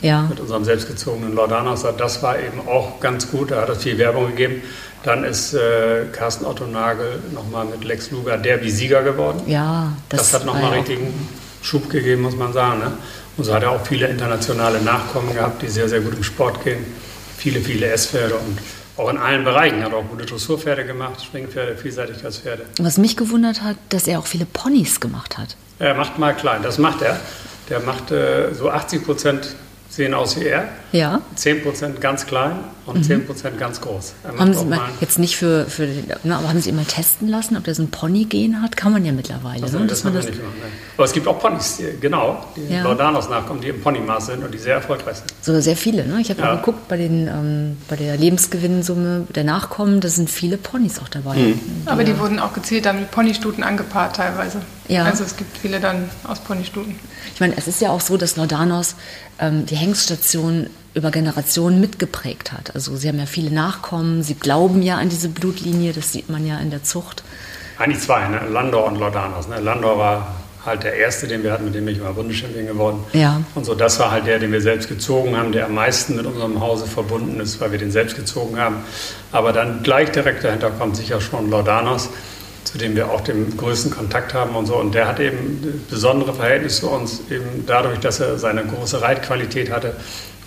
[0.00, 0.22] Ja.
[0.22, 1.84] mit unserem selbstgezogenen Laudanos.
[1.98, 4.62] Das war eben auch ganz gut, da hat es viel Werbung gegeben.
[5.02, 9.42] Dann ist äh, Carsten Otto Nagel nochmal mit Lex Luger Derby-Sieger geworden.
[9.46, 11.28] Ja, Das, das, hat nochmal richtigen
[11.60, 12.78] Schub gegeben, muss man sagen.
[12.78, 12.92] Ne?
[13.36, 16.62] Und so hat er auch viele internationale Nachkommen gehabt, die sehr, sehr gut im Sport
[16.62, 16.84] gehen.
[17.36, 18.58] Viele, viele S-Pferde und
[18.96, 19.80] auch in allen Bereichen.
[19.80, 22.64] Er hat auch gute Dressurpferde gemacht, Springpferde, Vielseitigkeitspferde.
[22.78, 25.56] Was mich gewundert hat, dass er auch viele Ponys gemacht hat.
[25.80, 27.18] Er macht mal klein, das macht er.
[27.68, 29.56] Der macht äh, so 80 Prozent
[29.94, 30.64] sehen aus wie er.
[30.92, 31.20] Ja.
[31.36, 32.52] 10% ganz klein
[32.86, 34.14] und 10% ganz groß.
[34.38, 37.28] Haben Sie mal, mal- jetzt nicht für, für den, ne, aber haben Sie immer testen
[37.28, 38.76] lassen, ob der so ein Pony-Gen hat?
[38.76, 39.62] Kann man ja mittlerweile.
[39.62, 39.86] Also, ne?
[39.86, 40.54] das Dass man das, nicht gemacht.
[40.56, 40.64] Ne?
[40.96, 42.82] Aber es gibt auch Ponys, die, genau, die Ja.
[42.82, 45.32] Laudanos nachkommen, die im Ponymaß sind und die sehr erfolgreich sind.
[45.42, 46.06] so sehr viele.
[46.06, 46.20] Ne?
[46.20, 46.46] Ich habe Ja.
[46.46, 51.08] mal geguckt bei, den, ähm, bei der Lebensgewinnsumme der Nachkommen, da sind viele Ponys auch
[51.08, 51.36] dabei.
[51.36, 51.60] Mhm.
[51.86, 54.60] Aber die wurden auch gezielt dann mit Ponystuten angepaart teilweise.
[54.88, 55.04] Ja.
[55.04, 56.96] Also es gibt viele dann aus Ponystuten.
[57.32, 58.96] Ich meine, es ist ja auch so, dass Laudanos
[59.38, 62.74] ähm, die Hengststation über Generationen mitgeprägt hat.
[62.74, 66.46] Also sie haben ja viele Nachkommen, sie glauben ja an diese Blutlinie, das sieht man
[66.46, 67.24] ja in der Zucht.
[67.78, 68.42] Eigentlich zwei, ne?
[68.48, 69.48] Landor und Laudanos.
[69.48, 69.58] Ne?
[69.58, 70.34] Landor war
[70.64, 73.04] halt der erste, den wir hatten, mit dem bin ich mal Bundeschampion geworden.
[73.12, 73.42] Ja.
[73.54, 76.24] Und so, das war halt der, den wir selbst gezogen haben, der am meisten mit
[76.26, 78.76] unserem Hause verbunden ist, weil wir den selbst gezogen haben.
[79.32, 82.08] Aber dann gleich direkt dahinter kommt sicher schon Laudanos,
[82.64, 84.76] zu dem wir auch den größten Kontakt haben und so.
[84.76, 89.70] Und der hat eben besondere Verhältnisse zu uns, eben dadurch, dass er seine große Reitqualität
[89.70, 89.94] hatte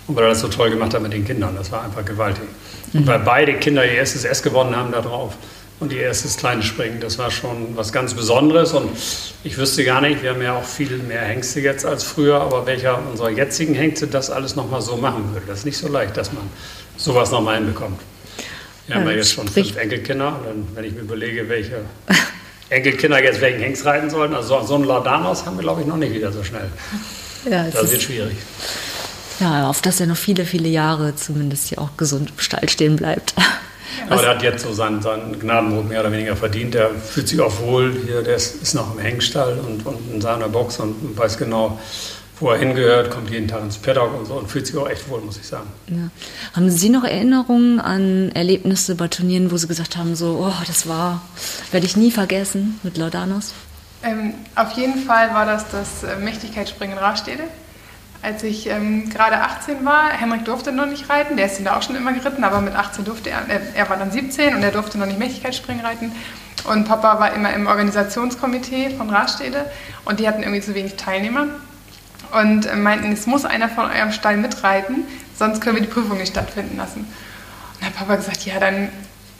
[0.06, 1.54] und weil er das so toll gemacht hat mit den Kindern.
[1.56, 2.44] Das war einfach gewaltig.
[2.92, 5.34] Und weil beide Kinder ihr erstes S gewonnen haben da drauf
[5.80, 8.72] und ihr erstes kleines Springen, das war schon was ganz Besonderes.
[8.72, 8.90] Und
[9.44, 12.66] ich wüsste gar nicht, wir haben ja auch viel mehr Hengste jetzt als früher, aber
[12.66, 15.46] welcher unserer jetzigen Hengste das alles nochmal so machen würde.
[15.46, 16.42] Das ist nicht so leicht, dass man
[16.96, 18.00] sowas nochmal hinbekommt.
[18.88, 20.40] Wir haben Ja, jetzt schon fünf Enkelkinder.
[20.50, 21.82] Und wenn ich mir überlege, welche
[22.70, 25.96] Enkelkinder jetzt welchen Hengst reiten sollten, also so- einen Laudanos haben wir, glaube ich, noch
[25.96, 26.68] nicht wieder so schnell.
[27.48, 28.36] Ja, Das wird schwierig.
[29.40, 32.96] Ja, auf dass er noch viele, viele Jahre zumindest hier auch gesund im Stall stehen
[32.96, 33.34] bleibt.
[34.10, 36.74] Aber der hat jetzt so seinen, seinen Gnadenbrot mehr oder weniger verdient.
[36.74, 40.20] Der fühlt sich auch wohl hier, der ist, ist noch im Hengstall und, und in
[40.20, 41.78] seiner Box und weiß genau,
[42.40, 45.08] wo er hingehört, kommt jeden Tag ins Paddock und so und fühlt sich auch echt
[45.08, 45.66] wohl, muss ich sagen.
[45.88, 46.10] Ja.
[46.54, 50.88] Haben Sie noch Erinnerungen an Erlebnisse bei Turnieren, wo Sie gesagt haben, so, oh, das
[50.88, 51.22] war,
[51.72, 53.54] werde ich nie vergessen mit Laudanos?
[54.02, 57.44] Ähm, auf jeden Fall war das das äh, Mächtigkeitsspringen in Rastede.
[58.20, 61.76] Als ich ähm, gerade 18 war, Henrik durfte noch nicht reiten, der ist ihn da
[61.76, 64.62] auch schon immer geritten, aber mit 18 durfte er, äh, er war dann 17 und
[64.62, 66.12] er durfte noch nicht Mächtigkeitsspringen reiten.
[66.64, 69.66] Und Papa war immer im Organisationskomitee von Rastede
[70.04, 71.46] und die hatten irgendwie zu wenig Teilnehmer
[72.32, 75.04] und meinten, es muss einer von eurem Stall mitreiten,
[75.36, 77.06] sonst können wir die Prüfung nicht stattfinden lassen.
[77.80, 78.90] Und hat Papa gesagt, ja, dann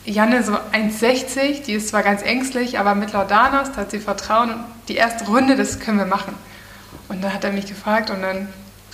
[0.04, 4.54] Janne so 1,60, die ist zwar ganz ängstlich, aber mit Laudanos, da hat sie Vertrauen
[4.88, 6.34] die erste Runde, das können wir machen.
[7.08, 8.48] Und dann hat er mich gefragt und dann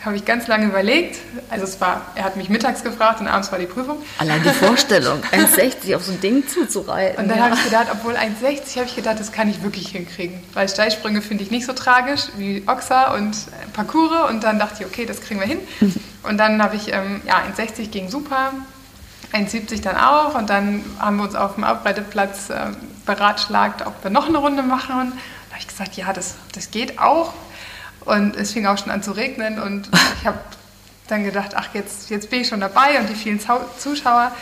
[0.04, 1.18] habe ich ganz lange überlegt.
[1.50, 3.98] Also es war, er hat mich mittags gefragt und abends war die Prüfung.
[4.18, 7.22] Allein die Vorstellung, 1,60 auf so ein Ding zuzureiten.
[7.22, 7.44] Und dann ja.
[7.44, 10.42] habe ich gedacht, obwohl 1,60 habe ich gedacht, das kann ich wirklich hinkriegen.
[10.52, 13.36] Weil Steilsprünge finde ich nicht so tragisch wie Ochser und
[13.72, 14.30] Parcours.
[14.30, 15.60] Und dann dachte ich, okay, das kriegen wir hin.
[16.22, 18.52] Und dann habe ich, ähm, ja, 1,60 ging super,
[19.32, 20.34] 1,70 dann auch.
[20.34, 22.66] Und dann haben wir uns auf dem Abreiteplatz äh,
[23.06, 25.00] beratschlagt, ob wir noch eine Runde machen.
[25.00, 27.32] Und da habe ich gesagt, ja, das, das geht auch.
[28.04, 29.58] Und es fing auch schon an zu regnen.
[29.58, 29.88] Und
[30.20, 30.38] ich habe
[31.08, 33.40] dann gedacht, ach, jetzt, jetzt bin ich schon dabei und die vielen
[33.78, 34.32] Zuschauer.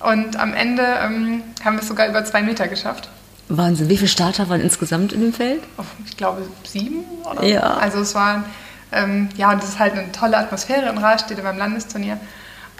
[0.00, 3.08] Und am Ende ähm, haben wir es sogar über zwei Meter geschafft.
[3.48, 5.62] Wahnsinn, wie viele Starter waren insgesamt in dem Feld?
[5.76, 7.74] Auf, ich glaube, sieben oder Ja.
[7.74, 7.80] so.
[7.80, 8.44] Also es war,
[8.90, 12.18] ähm, ja, und das ist halt eine tolle Atmosphäre in Rahlstede beim Landesturnier.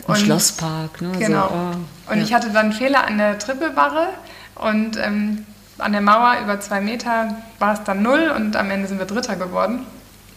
[0.09, 1.13] Im Schlosspark, ne?
[1.19, 1.49] Genau.
[1.49, 2.25] So, oh, und ja.
[2.25, 4.09] ich hatte dann einen Fehler an der Trippelbarre
[4.57, 5.47] und ähm,
[5.79, 9.07] an der Mauer über zwei Meter war es dann null und am Ende sind wir
[9.07, 9.87] Dritter geworden.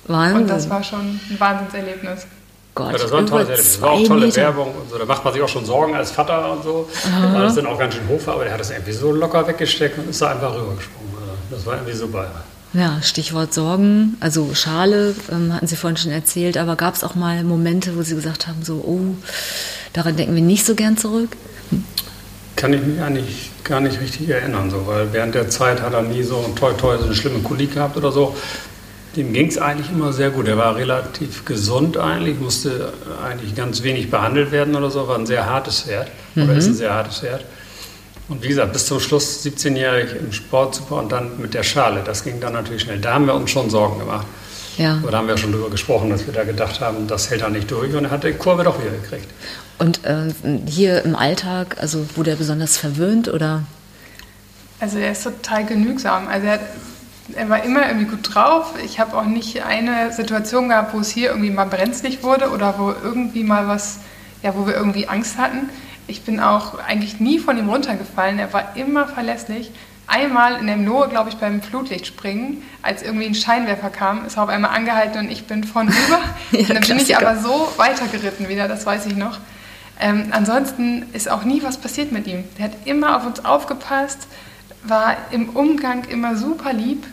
[0.07, 0.41] Wahnsinn.
[0.41, 2.27] Und das war schon ein Wahnsinnserlebnis.
[2.75, 3.71] Gott, Ja, das war ein tolles Erlebnis.
[3.73, 4.41] Das war auch tolle Meter.
[4.41, 4.97] Werbung und so.
[4.97, 6.89] Da macht man sich auch schon Sorgen als Vater und so.
[7.33, 9.97] War das dann auch ganz schön hoch, aber der hat das irgendwie so locker weggesteckt
[9.97, 11.13] und ist da einfach rübergesprungen.
[11.17, 12.27] Also Das war irgendwie super.
[12.73, 17.15] Ja, Stichwort Sorgen, also Schale, ähm, hatten Sie vorhin schon erzählt, aber gab es auch
[17.15, 19.15] mal Momente, wo Sie gesagt haben, so, oh,
[19.93, 21.29] daran denken wir nicht so gern zurück?
[22.57, 26.01] Kann ich mich eigentlich gar nicht richtig erinnern, so, weil während der Zeit hat er
[26.01, 28.35] nie so toi toi so eine schlimme Kolik gehabt oder so.
[29.15, 30.47] Dem ging es eigentlich immer sehr gut.
[30.47, 32.91] Er war relativ gesund eigentlich, musste
[33.23, 36.73] eigentlich ganz wenig behandelt werden oder so, war ein sehr hartes Pferd oder ist ein
[36.73, 37.45] sehr hartes Pferd.
[38.27, 42.01] Und wie gesagt, bis zum Schluss 17-jährig im Sport super und dann mit der Schale.
[42.03, 42.99] Das ging dann natürlich schnell.
[42.99, 44.25] Da haben wir uns schon Sorgen gemacht.
[44.77, 44.95] Ja.
[45.01, 47.49] Aber da haben wir schon drüber gesprochen, dass wir da gedacht haben, das hält er
[47.49, 49.27] nicht durch und er hat die Kurve doch wieder gekriegt.
[49.77, 50.33] Und äh,
[50.65, 53.63] hier im Alltag, also wurde er besonders verwöhnt oder?
[54.79, 56.27] Also er ist total genügsam.
[56.27, 56.61] Also er, hat,
[57.33, 58.73] er war immer irgendwie gut drauf.
[58.83, 62.77] Ich habe auch nicht eine Situation gehabt, wo es hier irgendwie mal brenzlig wurde oder
[62.77, 63.99] wo irgendwie mal was,
[64.43, 65.69] ja, wo wir irgendwie Angst hatten.
[66.07, 68.37] Ich bin auch eigentlich nie von ihm runtergefallen.
[68.37, 69.71] Er war immer verlässlich.
[70.07, 74.43] Einmal in dem Lohe, glaube ich, beim Flutlichtspringen, als irgendwie ein Scheinwerfer kam, ist er
[74.43, 76.19] auf einmal angehalten und ich bin von rüber.
[76.51, 77.27] Ja, und dann bin ich Klassiker.
[77.27, 79.39] aber so weitergeritten wieder, das weiß ich noch.
[79.99, 82.43] Ähm, ansonsten ist auch nie was passiert mit ihm.
[82.57, 84.27] Der hat immer auf uns aufgepasst,
[84.83, 87.03] war im Umgang immer super lieb.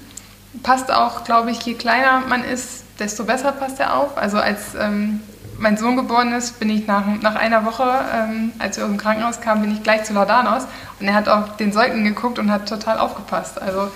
[0.62, 4.16] Passt auch, glaube ich, je kleiner man ist, desto besser passt er auf.
[4.16, 5.20] Also als ähm,
[5.58, 7.84] mein Sohn geboren ist, bin ich nach, nach einer Woche,
[8.14, 10.64] ähm, als wir aus dem Krankenhaus kamen, bin ich gleich zu Laudanos.
[11.00, 13.60] Und er hat auf den Säugling geguckt und hat total aufgepasst.
[13.60, 13.88] Also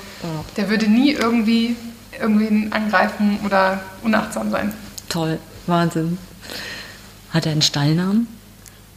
[0.57, 1.77] der würde nie irgendwie
[2.21, 4.73] irgendwie angreifen oder unachtsam sein.
[5.09, 6.19] Toll, Wahnsinn.
[7.31, 8.29] Hat er einen Stallnamen?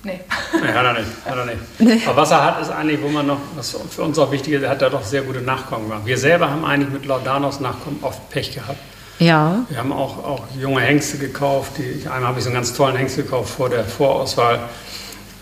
[0.04, 0.22] Nee.
[0.54, 1.06] Nee, hat er nicht.
[1.26, 1.58] Hat er nicht.
[1.80, 2.02] Nee.
[2.06, 4.64] Aber was er hat, ist eigentlich, wo man noch, was für uns auch wichtig ist,
[4.64, 6.06] er hat da doch sehr gute Nachkommen gemacht.
[6.06, 8.80] Wir selber haben eigentlich mit Laudanos Nachkommen oft Pech gehabt.
[9.20, 9.66] Ja.
[9.68, 11.74] Wir haben auch, auch junge Hengste gekauft.
[11.78, 14.60] Die, einmal habe ich so einen ganz tollen Hengst gekauft vor der Vorauswahl.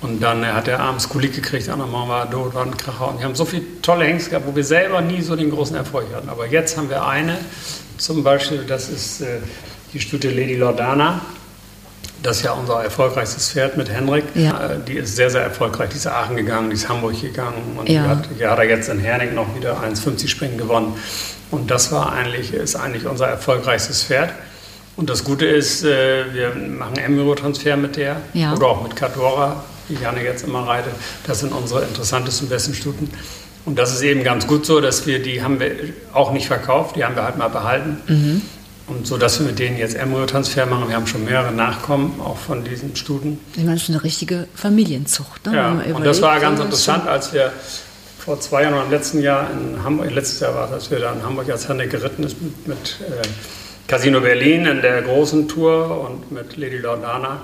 [0.02, 3.10] Und dann hat er abends Kulik gekriegt, andermal war dort, war ein Kracher.
[3.10, 5.76] Und wir haben so viele tolle Hengste gehabt, wo wir selber nie so den großen
[5.76, 6.30] Erfolg hatten.
[6.30, 7.38] Aber jetzt haben wir eine,
[7.98, 9.40] zum Beispiel, das ist äh,
[9.94, 11.22] die Stute Lady Lordana.
[12.24, 14.26] Das ist ja unser erfolgreichstes Pferd mit Henrik.
[14.36, 14.72] Ja.
[14.72, 15.90] Äh, die ist sehr, sehr erfolgreich.
[15.90, 17.78] Die ist Aachen gegangen, die ist Hamburg gegangen.
[17.78, 18.04] Und ja.
[18.04, 20.94] die hat, die hat er jetzt in Herning noch wieder 1,50 Springen gewonnen.
[21.52, 24.32] Und das war eigentlich, ist eigentlich unser erfolgreichstes Pferd.
[24.98, 28.54] Und das Gute ist, äh, wir machen Emiro-Transfer mit der ja.
[28.54, 30.94] oder auch mit Cadora, die Janne jetzt immer reitet.
[31.26, 33.10] Das sind unsere interessantesten, besten Stuten.
[33.66, 35.72] Und das ist eben ganz gut so, dass wir die haben wir
[36.14, 37.98] auch nicht verkauft, die haben wir halt mal behalten.
[38.08, 38.42] Mhm.
[38.88, 40.88] Und so, dass wir mit denen jetzt Embryo-Transfer machen.
[40.88, 43.38] Wir haben schon mehrere Nachkommen, auch von diesen Stuten.
[43.54, 45.46] Ich meine, das ist eine richtige Familienzucht.
[45.46, 45.56] Ne?
[45.56, 47.52] Ja, und das war ganz interessant, als wir
[48.18, 51.00] vor zwei Jahren oder im letzten Jahr in Hamburg, letztes Jahr war es, als wir
[51.00, 53.26] da in Hamburg als Hanne geritten ist mit, mit äh,
[53.88, 57.42] Casino Berlin in der großen Tour und mit Lady Lordana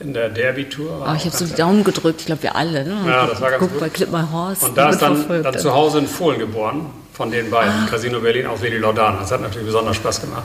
[0.00, 1.06] in der Derby-Tour.
[1.08, 2.84] Oh, ich habe so die Daumen gedrückt, ich glaube wir alle.
[2.84, 2.96] Ne?
[3.06, 3.80] Ja, das war ganz Guck gut.
[3.80, 4.66] bei Clip My Horse.
[4.66, 7.86] Und da ist dann, dann zu Hause in Fohlen geboren, von den beiden, ah.
[7.88, 9.16] Casino Berlin aus Lady Laudan.
[9.18, 10.44] Das hat natürlich besonders Spaß gemacht.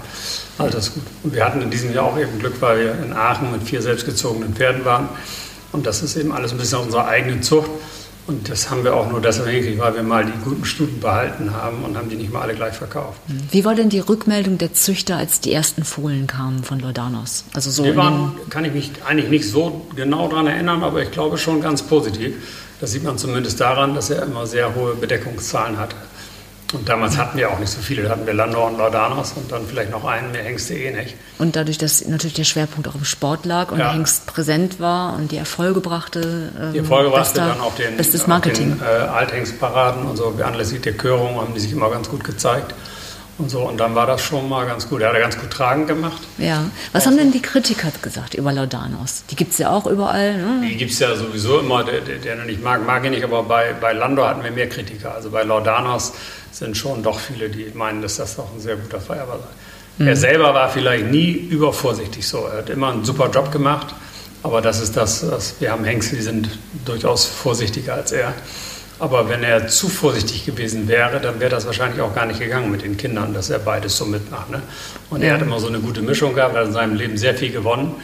[0.58, 1.04] Also das gut.
[1.22, 3.82] Und wir hatten in diesem Jahr auch eben Glück, weil wir in Aachen mit vier
[3.82, 5.10] selbstgezogenen Pferden waren.
[5.74, 7.70] Und das ist eben alles ein bisschen unsere eigene Zucht.
[8.26, 11.54] Und das haben wir auch nur deshalb hingekriegt, weil wir mal die guten Stuten behalten
[11.54, 13.20] haben und haben die nicht mal alle gleich verkauft.
[13.28, 17.44] Wie war denn die Rückmeldung der Züchter, als die ersten Fohlen kamen von Laudanos?
[17.54, 21.12] Also so die waren, kann ich mich eigentlich nicht so genau daran erinnern, aber ich
[21.12, 22.36] glaube schon ganz positiv.
[22.80, 25.98] Das sieht man zumindest daran, dass er immer sehr hohe Bedeckungszahlen hatte.
[26.74, 28.04] Und damals hatten wir auch nicht so viele.
[28.04, 31.16] Da hatten wir Landor und Laudanos und dann vielleicht noch einen, mehr Hengste eh nicht.
[31.38, 33.86] Und dadurch, dass natürlich der Schwerpunkt auch im Sport lag und ja.
[33.86, 36.52] der Hengst präsent war und die Erfolge brachte.
[36.60, 38.78] Ähm, die Erfolge brachte dann auch den, bestes Marketing.
[38.78, 40.34] den äh, Althengstparaden und so.
[40.44, 42.74] Anlässlich der Körung haben die sich immer ganz gut gezeigt.
[43.38, 45.02] Und so, und dann war das schon mal ganz gut.
[45.02, 46.22] Er hat er ganz gut tragend gemacht.
[46.38, 46.66] Ja.
[46.92, 49.24] Was haben denn die Kritiker gesagt über Laudanos?
[49.32, 50.38] Die gibt es ja auch überall.
[50.38, 50.68] Ne?
[50.68, 51.84] Die gibt es ja sowieso immer.
[51.84, 54.70] Der, der, der nicht mag, mag ich nicht, aber bei, bei Landor hatten wir mehr
[54.70, 55.16] Kritiker.
[55.16, 56.14] Also bei Laudanos
[56.52, 60.04] sind schon doch viele, die meinen, dass das doch ein sehr guter Feuerwehr sei.
[60.04, 60.08] Mhm.
[60.08, 62.48] Er selber war vielleicht nie übervorsichtig so.
[62.48, 63.94] Er hat immer einen super Job gemacht,
[64.44, 66.50] aber das ist das, was wir haben Hengste, die sind
[66.86, 68.34] durchaus vorsichtiger als er.
[69.00, 72.70] Aber wenn er zu vorsichtig gewesen wäre, dann wäre das wahrscheinlich auch gar nicht gegangen
[72.70, 74.52] mit den Kindern, dass er beides so mitmacht.
[74.52, 74.62] Ne?
[75.10, 77.34] Und er hat immer so eine gute Mischung gehabt, er hat in seinem Leben sehr
[77.34, 77.96] viel gewonnen.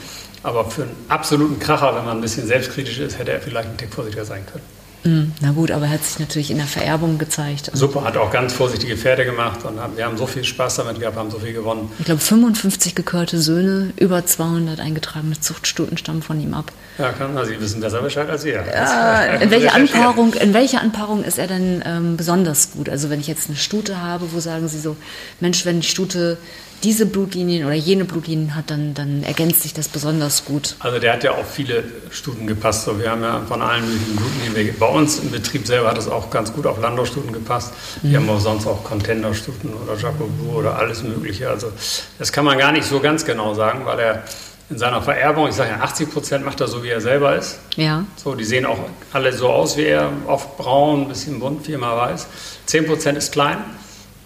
[0.42, 3.78] Aber für einen absoluten Kracher, wenn man ein bisschen selbstkritisch ist, hätte er vielleicht ein
[3.78, 4.64] Tick vorsichtiger sein können.
[5.04, 7.72] Hm, na gut, aber er hat sich natürlich in der Vererbung gezeigt.
[7.74, 11.18] Super, hat auch ganz vorsichtige Pferde gemacht und wir haben so viel Spaß damit gehabt,
[11.18, 11.92] haben so viel gewonnen.
[12.00, 16.72] Ich glaube, 55 gekörte Söhne, über 200 eingetragene Zuchtstuten stammen von ihm ab.
[16.98, 18.64] Ja, kann, also Sie wissen besser Bescheid als ihr.
[18.66, 22.90] Ja, in, welcher Anpaarung, in welcher Anpaarung ist er denn ähm, besonders gut?
[22.90, 24.98] Also wenn ich jetzt eine Stute habe, wo sagen Sie so,
[25.40, 26.38] Mensch, wenn die Stute
[26.84, 30.76] diese Blutlinien oder jene Blutlinien hat, dann, dann ergänzt sich das besonders gut.
[30.80, 32.86] Also der hat ja auch viele Stuten gepasst.
[32.86, 34.76] So, wir haben ja von allen möglichen Blutlinien.
[34.80, 37.74] Bei uns im Betrieb selber hat es auch ganz gut auf Landau-Stuten gepasst.
[38.04, 38.10] Mhm.
[38.12, 41.50] Wir haben auch sonst auch Contender-Stuten oder Jacobu oder alles Mögliche.
[41.50, 41.72] Also
[42.20, 44.24] das kann man gar nicht so ganz genau sagen, weil er
[44.70, 47.60] in seiner Vererbung, ich sage ja, 80 Prozent macht er so, wie er selber ist.
[47.78, 48.06] Ja.
[48.18, 48.78] So, die sehen auch
[49.14, 52.28] alle so aus wie er, oft braun, ein bisschen bunt, viermal weiß.
[52.66, 53.58] 10 Prozent ist klein.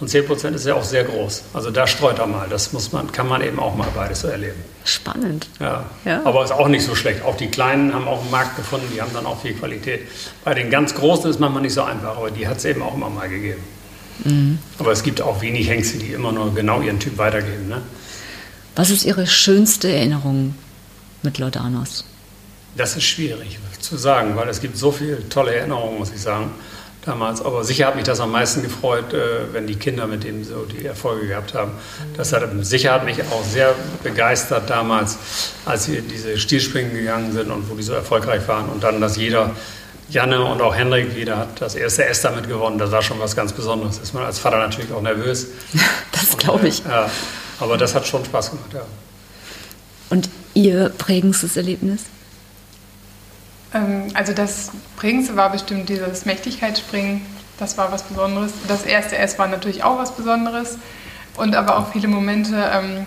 [0.02, 1.44] Und 10 Prozent ist ja auch sehr groß.
[1.54, 2.48] Also da streut er mal.
[2.50, 4.60] Das muss man, kann man eben auch mal beides so erleben.
[4.84, 5.48] Spannend.
[5.60, 5.86] Ja.
[6.06, 6.26] ja.
[6.26, 7.24] Aber ist auch nicht so schlecht.
[7.24, 10.08] Auch die Kleinen haben auch einen Markt gefunden, die haben dann auch viel Qualität.
[10.44, 12.96] Bei den ganz Großen ist manchmal nicht so einfach, aber die hat es eben auch
[12.96, 13.62] immer mal gegeben.
[14.24, 14.58] Mhm.
[14.80, 17.70] Aber es gibt auch wenig Hengste, die immer nur genau ihren Typ weitergeben.
[17.70, 17.84] Ne?
[18.76, 20.56] Was ist Ihre schönste Erinnerung
[21.22, 22.06] mit Laudanos?
[22.76, 26.52] Das ist schwierig zu sagen, weil es gibt so viele tolle Erinnerungen, muss ich sagen
[27.06, 27.42] damals.
[27.44, 30.66] Aber sicher hat mich das am meisten gefreut, äh, wenn die Kinder mit dem so
[30.66, 31.72] die Erfolge gehabt haben.
[32.16, 35.18] Das hat sicher hat mich auch sehr begeistert damals,
[35.66, 38.70] als sie diese Stilspringen gegangen sind und wo die so erfolgreich waren.
[38.70, 39.52] Und dann, dass jeder,
[40.10, 42.78] Janne und auch Henrik, jeder hat das erste S damit gewonnen.
[42.78, 44.00] Das war schon was ganz Besonderes.
[44.00, 45.48] Ist man als Vater natürlich auch nervös.
[46.12, 46.84] das glaube ich.
[46.86, 47.10] Ja,
[47.60, 48.82] aber das hat schon Spaß gemacht, ja.
[50.10, 52.02] Und Ihr prägendstes Erlebnis?
[53.74, 57.22] Ähm, also das prägendste war bestimmt dieses Mächtigkeitsspringen.
[57.58, 58.52] Das war was Besonderes.
[58.68, 60.78] Das erste S war natürlich auch was Besonderes.
[61.38, 63.06] Und aber auch viele Momente, ähm,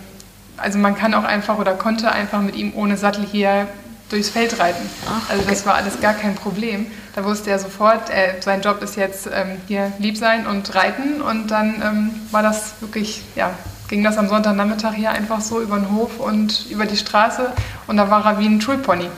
[0.57, 3.67] also man kann auch einfach oder konnte einfach mit ihm ohne Sattel hier
[4.09, 4.89] durchs Feld reiten.
[5.07, 5.51] Ach, also okay.
[5.51, 6.87] das war alles gar kein Problem.
[7.15, 11.21] Da wusste er sofort, äh, sein Job ist jetzt ähm, hier lieb sein und reiten
[11.21, 13.51] und dann ähm, war das wirklich, ja,
[13.87, 17.51] ging das am Sonntagnachmittag hier einfach so über den Hof und über die Straße
[17.87, 19.09] und da war er wie ein Schulpony.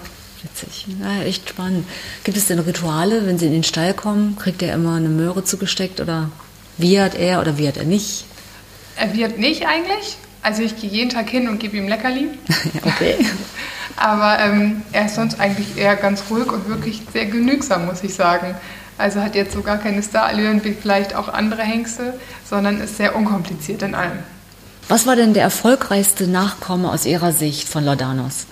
[0.43, 0.86] Witzig.
[1.02, 1.88] Ja, echt spannend.
[2.23, 4.38] Gibt es denn Rituale, wenn Sie in den Stall kommen?
[4.38, 6.30] Kriegt er immer eine Möhre zugesteckt oder
[6.78, 8.26] wiehert er oder wiehert er nicht?
[8.95, 10.17] Er wird nicht eigentlich.
[10.41, 12.30] Also ich gehe jeden Tag hin und gebe ihm Leckerli.
[12.84, 13.15] okay.
[13.95, 18.13] Aber ähm, er ist sonst eigentlich eher ganz ruhig und wirklich sehr genügsam, muss ich
[18.13, 18.56] sagen.
[18.97, 22.13] Also hat jetzt so gar keine Starallüren wie vielleicht auch andere Hengste,
[22.47, 24.19] sondern ist sehr unkompliziert in allem.
[24.88, 28.47] Was war denn der erfolgreichste Nachkomme aus Ihrer Sicht von Laudanos?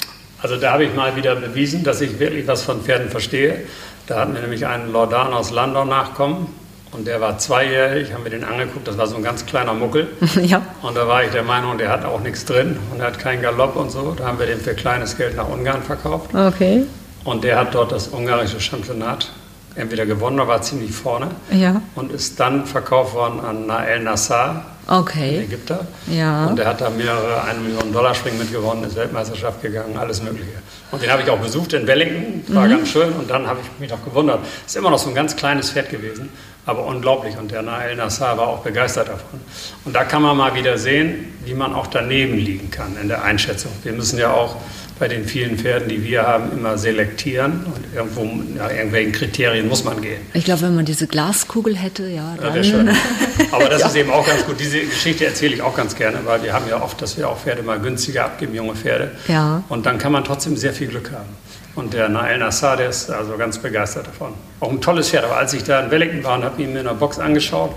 [0.46, 3.64] Also da habe ich mal wieder bewiesen, dass ich wirklich was von Pferden verstehe.
[4.06, 6.46] Da hatten wir nämlich einen Lordan aus Landau nachkommen
[6.92, 10.08] und der war zweijährig, haben wir den angeguckt, das war so ein ganz kleiner Muckel.
[10.44, 10.62] ja.
[10.84, 13.42] Und da war ich der Meinung, der hat auch nichts drin und er hat keinen
[13.42, 14.14] Galopp und so.
[14.16, 16.30] Da haben wir den für kleines Geld nach Ungarn verkauft.
[16.36, 16.84] Okay.
[17.24, 19.32] Und der hat dort das ungarische Championat
[19.74, 21.30] entweder gewonnen, oder war ziemlich vorne.
[21.50, 21.82] Ja.
[21.96, 25.40] Und ist dann verkauft worden an Nael Nassar, Okay.
[25.40, 25.88] Ägypter.
[26.08, 26.46] Ja.
[26.46, 30.52] Und der hat da mehrere 1 Million Dollar Springen mitgewonnen, ist Weltmeisterschaft gegangen, alles Mögliche.
[30.92, 33.12] Und den habe ich auch besucht in Wellington, war ganz schön.
[33.14, 34.40] Und dann habe ich mich doch gewundert.
[34.66, 36.30] Ist immer noch so ein ganz kleines Pferd gewesen,
[36.66, 37.38] aber unglaublich.
[37.38, 39.40] Und der Nael Nassar war auch begeistert davon.
[39.86, 43.24] Und da kann man mal wieder sehen, wie man auch daneben liegen kann in der
[43.24, 43.72] Einschätzung.
[43.84, 44.56] Wir müssen ja auch
[44.98, 47.66] bei den vielen Pferden, die wir haben, immer selektieren.
[47.66, 48.24] Und irgendwo,
[48.58, 50.22] nach irgendwelchen Kriterien muss man gehen.
[50.34, 52.54] Ich glaube, wenn man diese Glaskugel hätte, ja, Ja, dann.
[52.54, 52.90] wäre schön.
[53.52, 54.60] Aber das ist eben auch ganz gut.
[54.60, 57.38] Diese Geschichte erzähle ich auch ganz gerne, weil wir haben ja oft, dass wir auch
[57.40, 59.12] Pferde mal günstiger abgeben, junge Pferde.
[59.28, 59.64] Ja.
[59.70, 61.30] Und dann kann man trotzdem sehr viel Glück haben.
[61.76, 64.34] Und der Nael Nassar, der ist also ganz begeistert davon.
[64.62, 65.26] Auch ein tolles Pferd.
[65.26, 67.72] Aber als ich da in Wellington war und habe ihn mir in der Box angeschaut,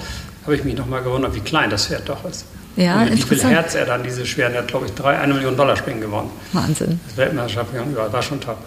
[0.45, 2.45] habe ich mich nochmal gewundert, wie klein das Pferd doch ist.
[2.79, 3.51] Ja, und mit wie viel.
[3.51, 6.31] Herz er dann diese schweren, er hat glaube ich drei, eine Million Dollar Springen gewonnen.
[6.53, 7.01] Wahnsinn.
[7.09, 8.59] Das Weltmeisterschaft war schon top.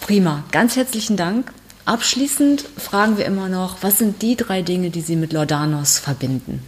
[0.00, 0.44] Prima.
[0.50, 1.52] Ganz herzlichen Dank.
[1.84, 6.62] Abschließend fragen wir immer noch, was sind die drei Dinge, die Sie mit Laudanos verbinden?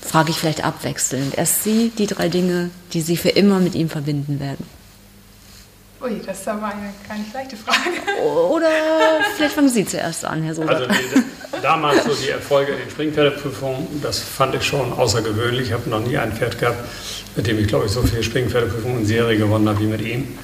[0.00, 1.38] Frage ich vielleicht abwechselnd.
[1.38, 4.66] Erst Sie, die drei Dinge, die Sie für immer mit ihm verbinden werden.
[6.04, 7.78] Ui, das ist aber eine gar nicht leichte Frage.
[8.50, 8.66] Oder
[9.36, 10.68] vielleicht fangen Sie zuerst an, Herr Sober.
[10.70, 15.68] Also die, damals so die Erfolge in den Springpferdeprüfungen, das fand ich schon außergewöhnlich.
[15.68, 16.78] Ich habe noch nie ein Pferd gehabt,
[17.36, 20.36] mit dem ich glaube ich so viele Springpferdeprüfungen in Serie gewonnen habe wie mit ihm.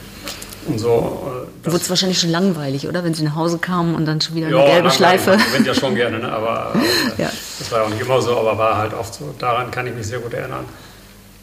[0.67, 1.47] Und so.
[1.65, 3.03] äh, Wurde es wahrscheinlich schon langweilig, oder?
[3.05, 4.95] Wenn Sie nach Hause kamen und dann schon wieder eine Ja, gelbe langweilig.
[4.97, 5.35] Schleife.
[5.39, 6.33] Ich gewinnt ja schon gerne, ne?
[6.33, 6.73] aber
[7.19, 7.31] äh, Ja.
[7.59, 9.35] das war ja auch nicht immer so, aber war halt oft so.
[9.39, 10.65] Daran kann ich mich sehr gut erinnern.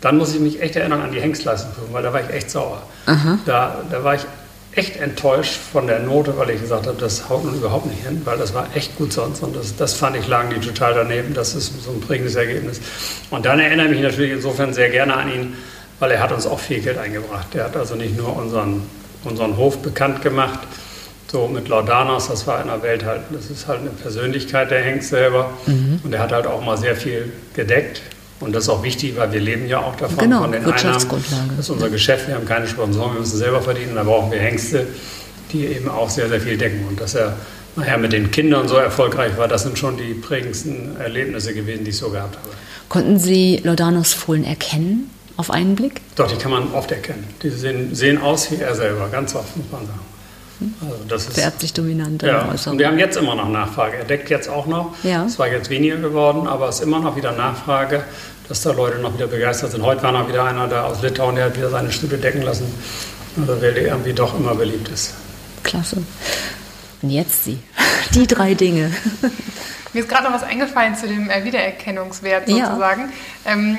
[0.01, 2.81] Dann muss ich mich echt erinnern an die Hengstleistungsprüfung, weil da war ich echt sauer.
[3.45, 4.25] Da, da war ich
[4.75, 8.21] echt enttäuscht von der Note, weil ich gesagt habe, das haut nun überhaupt nicht hin,
[8.25, 11.33] weil das war echt gut sonst und das, das fand ich, lagen die total daneben.
[11.33, 12.79] Das ist so ein prägendes Ergebnis.
[13.31, 15.53] Und dann erinnere ich mich natürlich insofern sehr gerne an ihn,
[15.99, 17.47] weil er hat uns auch viel Geld eingebracht.
[17.55, 18.83] Der hat also nicht nur unseren,
[19.23, 20.59] unseren Hof bekannt gemacht,
[21.31, 24.81] so mit Laudanos, das war in der Welt halt, das ist halt eine Persönlichkeit der
[24.83, 25.49] Hengst selber.
[26.03, 28.01] Und er hat halt auch mal sehr viel gedeckt.
[28.39, 30.73] Und das ist auch wichtig, weil wir leben ja auch davon, Genau, von den Einnahmen.
[30.73, 31.49] Wirtschaftsgrundlage.
[31.57, 33.95] Das ist unser Geschäft, wir haben keine Sponsoren, wir müssen selber verdienen.
[33.95, 34.85] Da brauchen wir Hengste,
[35.51, 36.85] die eben auch sehr, sehr viel decken.
[36.87, 37.35] Und dass er
[37.75, 41.89] nachher mit den Kindern so erfolgreich war, das sind schon die prägendsten Erlebnisse gewesen, die
[41.89, 42.49] ich so gehabt habe.
[42.89, 46.01] Konnten Sie Laudanos Fohlen erkennen auf einen Blick?
[46.15, 47.25] Doch, die kann man oft erkennen.
[47.43, 49.99] Die sehen, sehen aus wie er selber, ganz oft, muss man sagen.
[50.81, 52.23] Also das ist, Vererblich dominant.
[52.23, 52.73] im Ja, Äußeren.
[52.73, 53.97] und wir haben jetzt immer noch Nachfrage.
[53.97, 54.95] Er deckt jetzt auch noch.
[55.03, 55.25] Ja.
[55.25, 58.03] Es war jetzt weniger geworden, aber es ist immer noch wieder Nachfrage,
[58.47, 59.83] dass da Leute noch wieder begeistert sind.
[59.83, 62.65] Heute war noch wieder einer da aus Litauen, der hat wieder seine Stühle decken lassen.
[63.39, 65.13] Also weil der irgendwie doch immer beliebt ist.
[65.63, 65.97] Klasse.
[67.03, 67.59] Und jetzt Sie.
[68.15, 68.91] Die drei Dinge.
[69.93, 72.67] Mir ist gerade noch was eingefallen zu dem äh, Wiedererkennungswert Ja.
[72.67, 73.09] sozusagen.
[73.45, 73.77] Ähm,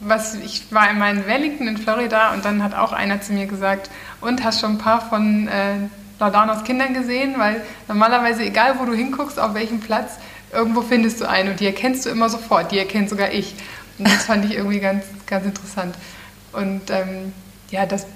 [0.00, 3.90] was, ich war in Wellington in Florida und dann hat auch einer zu mir gesagt,
[4.22, 5.74] und hast schon ein paar von äh,
[6.20, 7.34] Laudanos Kindern gesehen?
[7.38, 10.18] Weil normalerweise, egal wo du hinguckst, auf welchem Platz,
[10.52, 12.70] irgendwo findest du einen und die erkennst du immer sofort.
[12.70, 13.54] Die erkennt sogar ich.
[13.98, 15.96] Und das fand ich irgendwie ganz, ganz interessant.
[16.52, 17.32] Und ähm,
[17.70, 18.06] ja, das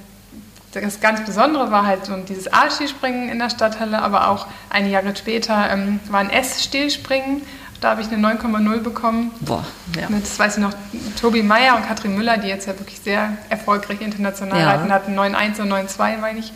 [0.80, 5.14] das ganz Besondere war halt so dieses A-Skispringen in der Stadthalle, aber auch einige Jahre
[5.14, 7.42] später ähm, war ein S-Stilspringen.
[7.84, 9.30] Da habe ich eine 9,0 bekommen.
[9.40, 9.62] Boah,
[10.00, 10.08] ja.
[10.08, 10.72] Mit, das weiß ich noch,
[11.20, 14.70] Tobi Meyer und Katrin Müller, die jetzt ja wirklich sehr erfolgreich international Ja.
[14.70, 16.54] reiten, hatten 9,1 und 9,2, meine ich.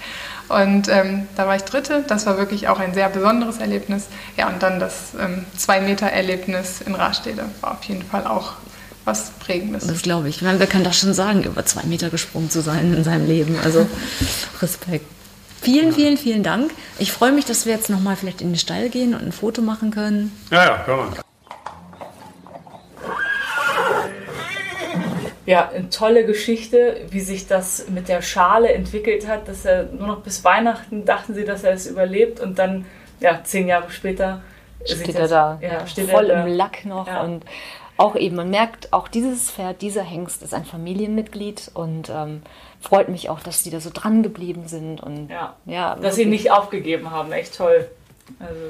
[0.49, 2.03] Und ähm, da war ich Dritte.
[2.09, 4.07] Das war wirklich auch ein sehr besonderes Erlebnis.
[4.39, 5.13] Ja, und dann das
[5.59, 8.53] 2-Meter-Erlebnis in Rastede war auf jeden Fall auch
[9.05, 9.87] was Prägendes.
[9.87, 10.37] Das glaube ich.
[10.37, 13.27] ich meine, wer kann das schon sagen, über zwei Meter gesprungen zu sein in seinem
[13.27, 13.55] Leben?
[13.63, 13.87] Also
[14.63, 15.05] Respekt.
[15.61, 16.71] Vielen, vielen, vielen Dank.
[16.99, 19.61] Ich freue mich, dass wir jetzt nochmal vielleicht in den Stall gehen und ein Foto
[19.63, 20.33] machen können.
[20.51, 21.09] Ja, ja, hör mal.
[25.47, 30.07] Ja, eine tolle Geschichte, wie sich das mit der Schale entwickelt hat, dass er nur
[30.07, 32.85] noch bis Weihnachten dachten sie, dass er es überlebt und dann,
[33.21, 34.43] ja, zehn Jahre später
[34.85, 36.47] steht er da, ja, steht voll er da.
[36.47, 37.23] im Lack noch Ja.
[37.23, 37.45] und
[37.99, 42.43] auch eben, man merkt, auch dieses Pferd, dieser Hengst ist ein Familienmitglied und ähm,
[42.81, 45.57] freut mich auch, dass die da so dran geblieben sind und Ja.
[45.67, 47.33] ja dass sie nicht aufgegeben haben.
[47.33, 47.89] Echt toll.
[48.39, 48.61] Also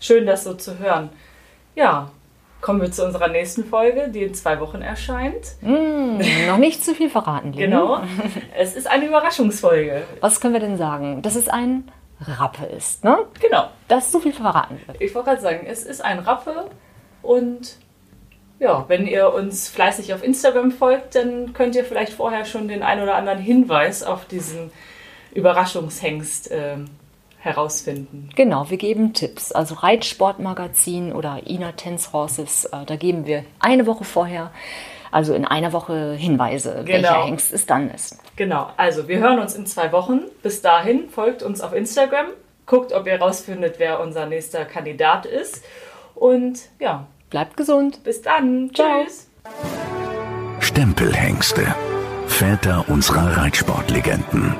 [0.00, 1.08] schön, das so zu hören.
[1.74, 2.10] Ja,
[2.60, 5.54] kommen wir zu unserer nächsten Folge, die in zwei Wochen erscheint.
[5.60, 7.52] Hm, noch nicht zu viel verraten.
[7.52, 8.00] Genau.
[8.56, 10.02] es ist eine Überraschungsfolge.
[10.20, 11.22] Was können wir denn sagen?
[11.22, 11.90] Dass es ein
[12.20, 13.18] Rappe ist, ne?
[13.40, 13.68] Genau.
[13.86, 15.00] Dass so viel verraten wird.
[15.00, 16.66] Ich wollte gerade sagen, es ist ein Rappe
[17.22, 17.76] und
[18.58, 22.82] ja, wenn ihr uns fleißig auf Instagram folgt, dann könnt ihr vielleicht vorher schon den
[22.82, 24.70] ein oder anderen Hinweis auf diesen
[25.32, 26.86] Überraschungshengst ähm,
[27.38, 28.30] herausfinden.
[28.34, 29.52] Genau, wir geben Tipps.
[29.52, 34.50] Also Reitsportmagazin oder Ina Tense Horses, äh, da geben wir eine Woche vorher,
[35.10, 37.08] also in einer Woche Hinweise, Genau.
[37.08, 38.18] welcher Hengst es dann ist.
[38.36, 40.22] Genau, also wir hören uns in zwei Wochen.
[40.42, 42.26] Bis dahin folgt uns auf Instagram,
[42.66, 45.64] guckt, ob ihr rausfindet, wer unser nächster Kandidat ist.
[46.14, 48.02] Und ja, Bleibt gesund.
[48.04, 48.70] bis dann.
[48.74, 49.04] Ciao.
[49.04, 49.28] Tschüss.
[50.60, 51.74] Stempelhengste.
[52.26, 54.54] Väter unserer Reitsportlegenden.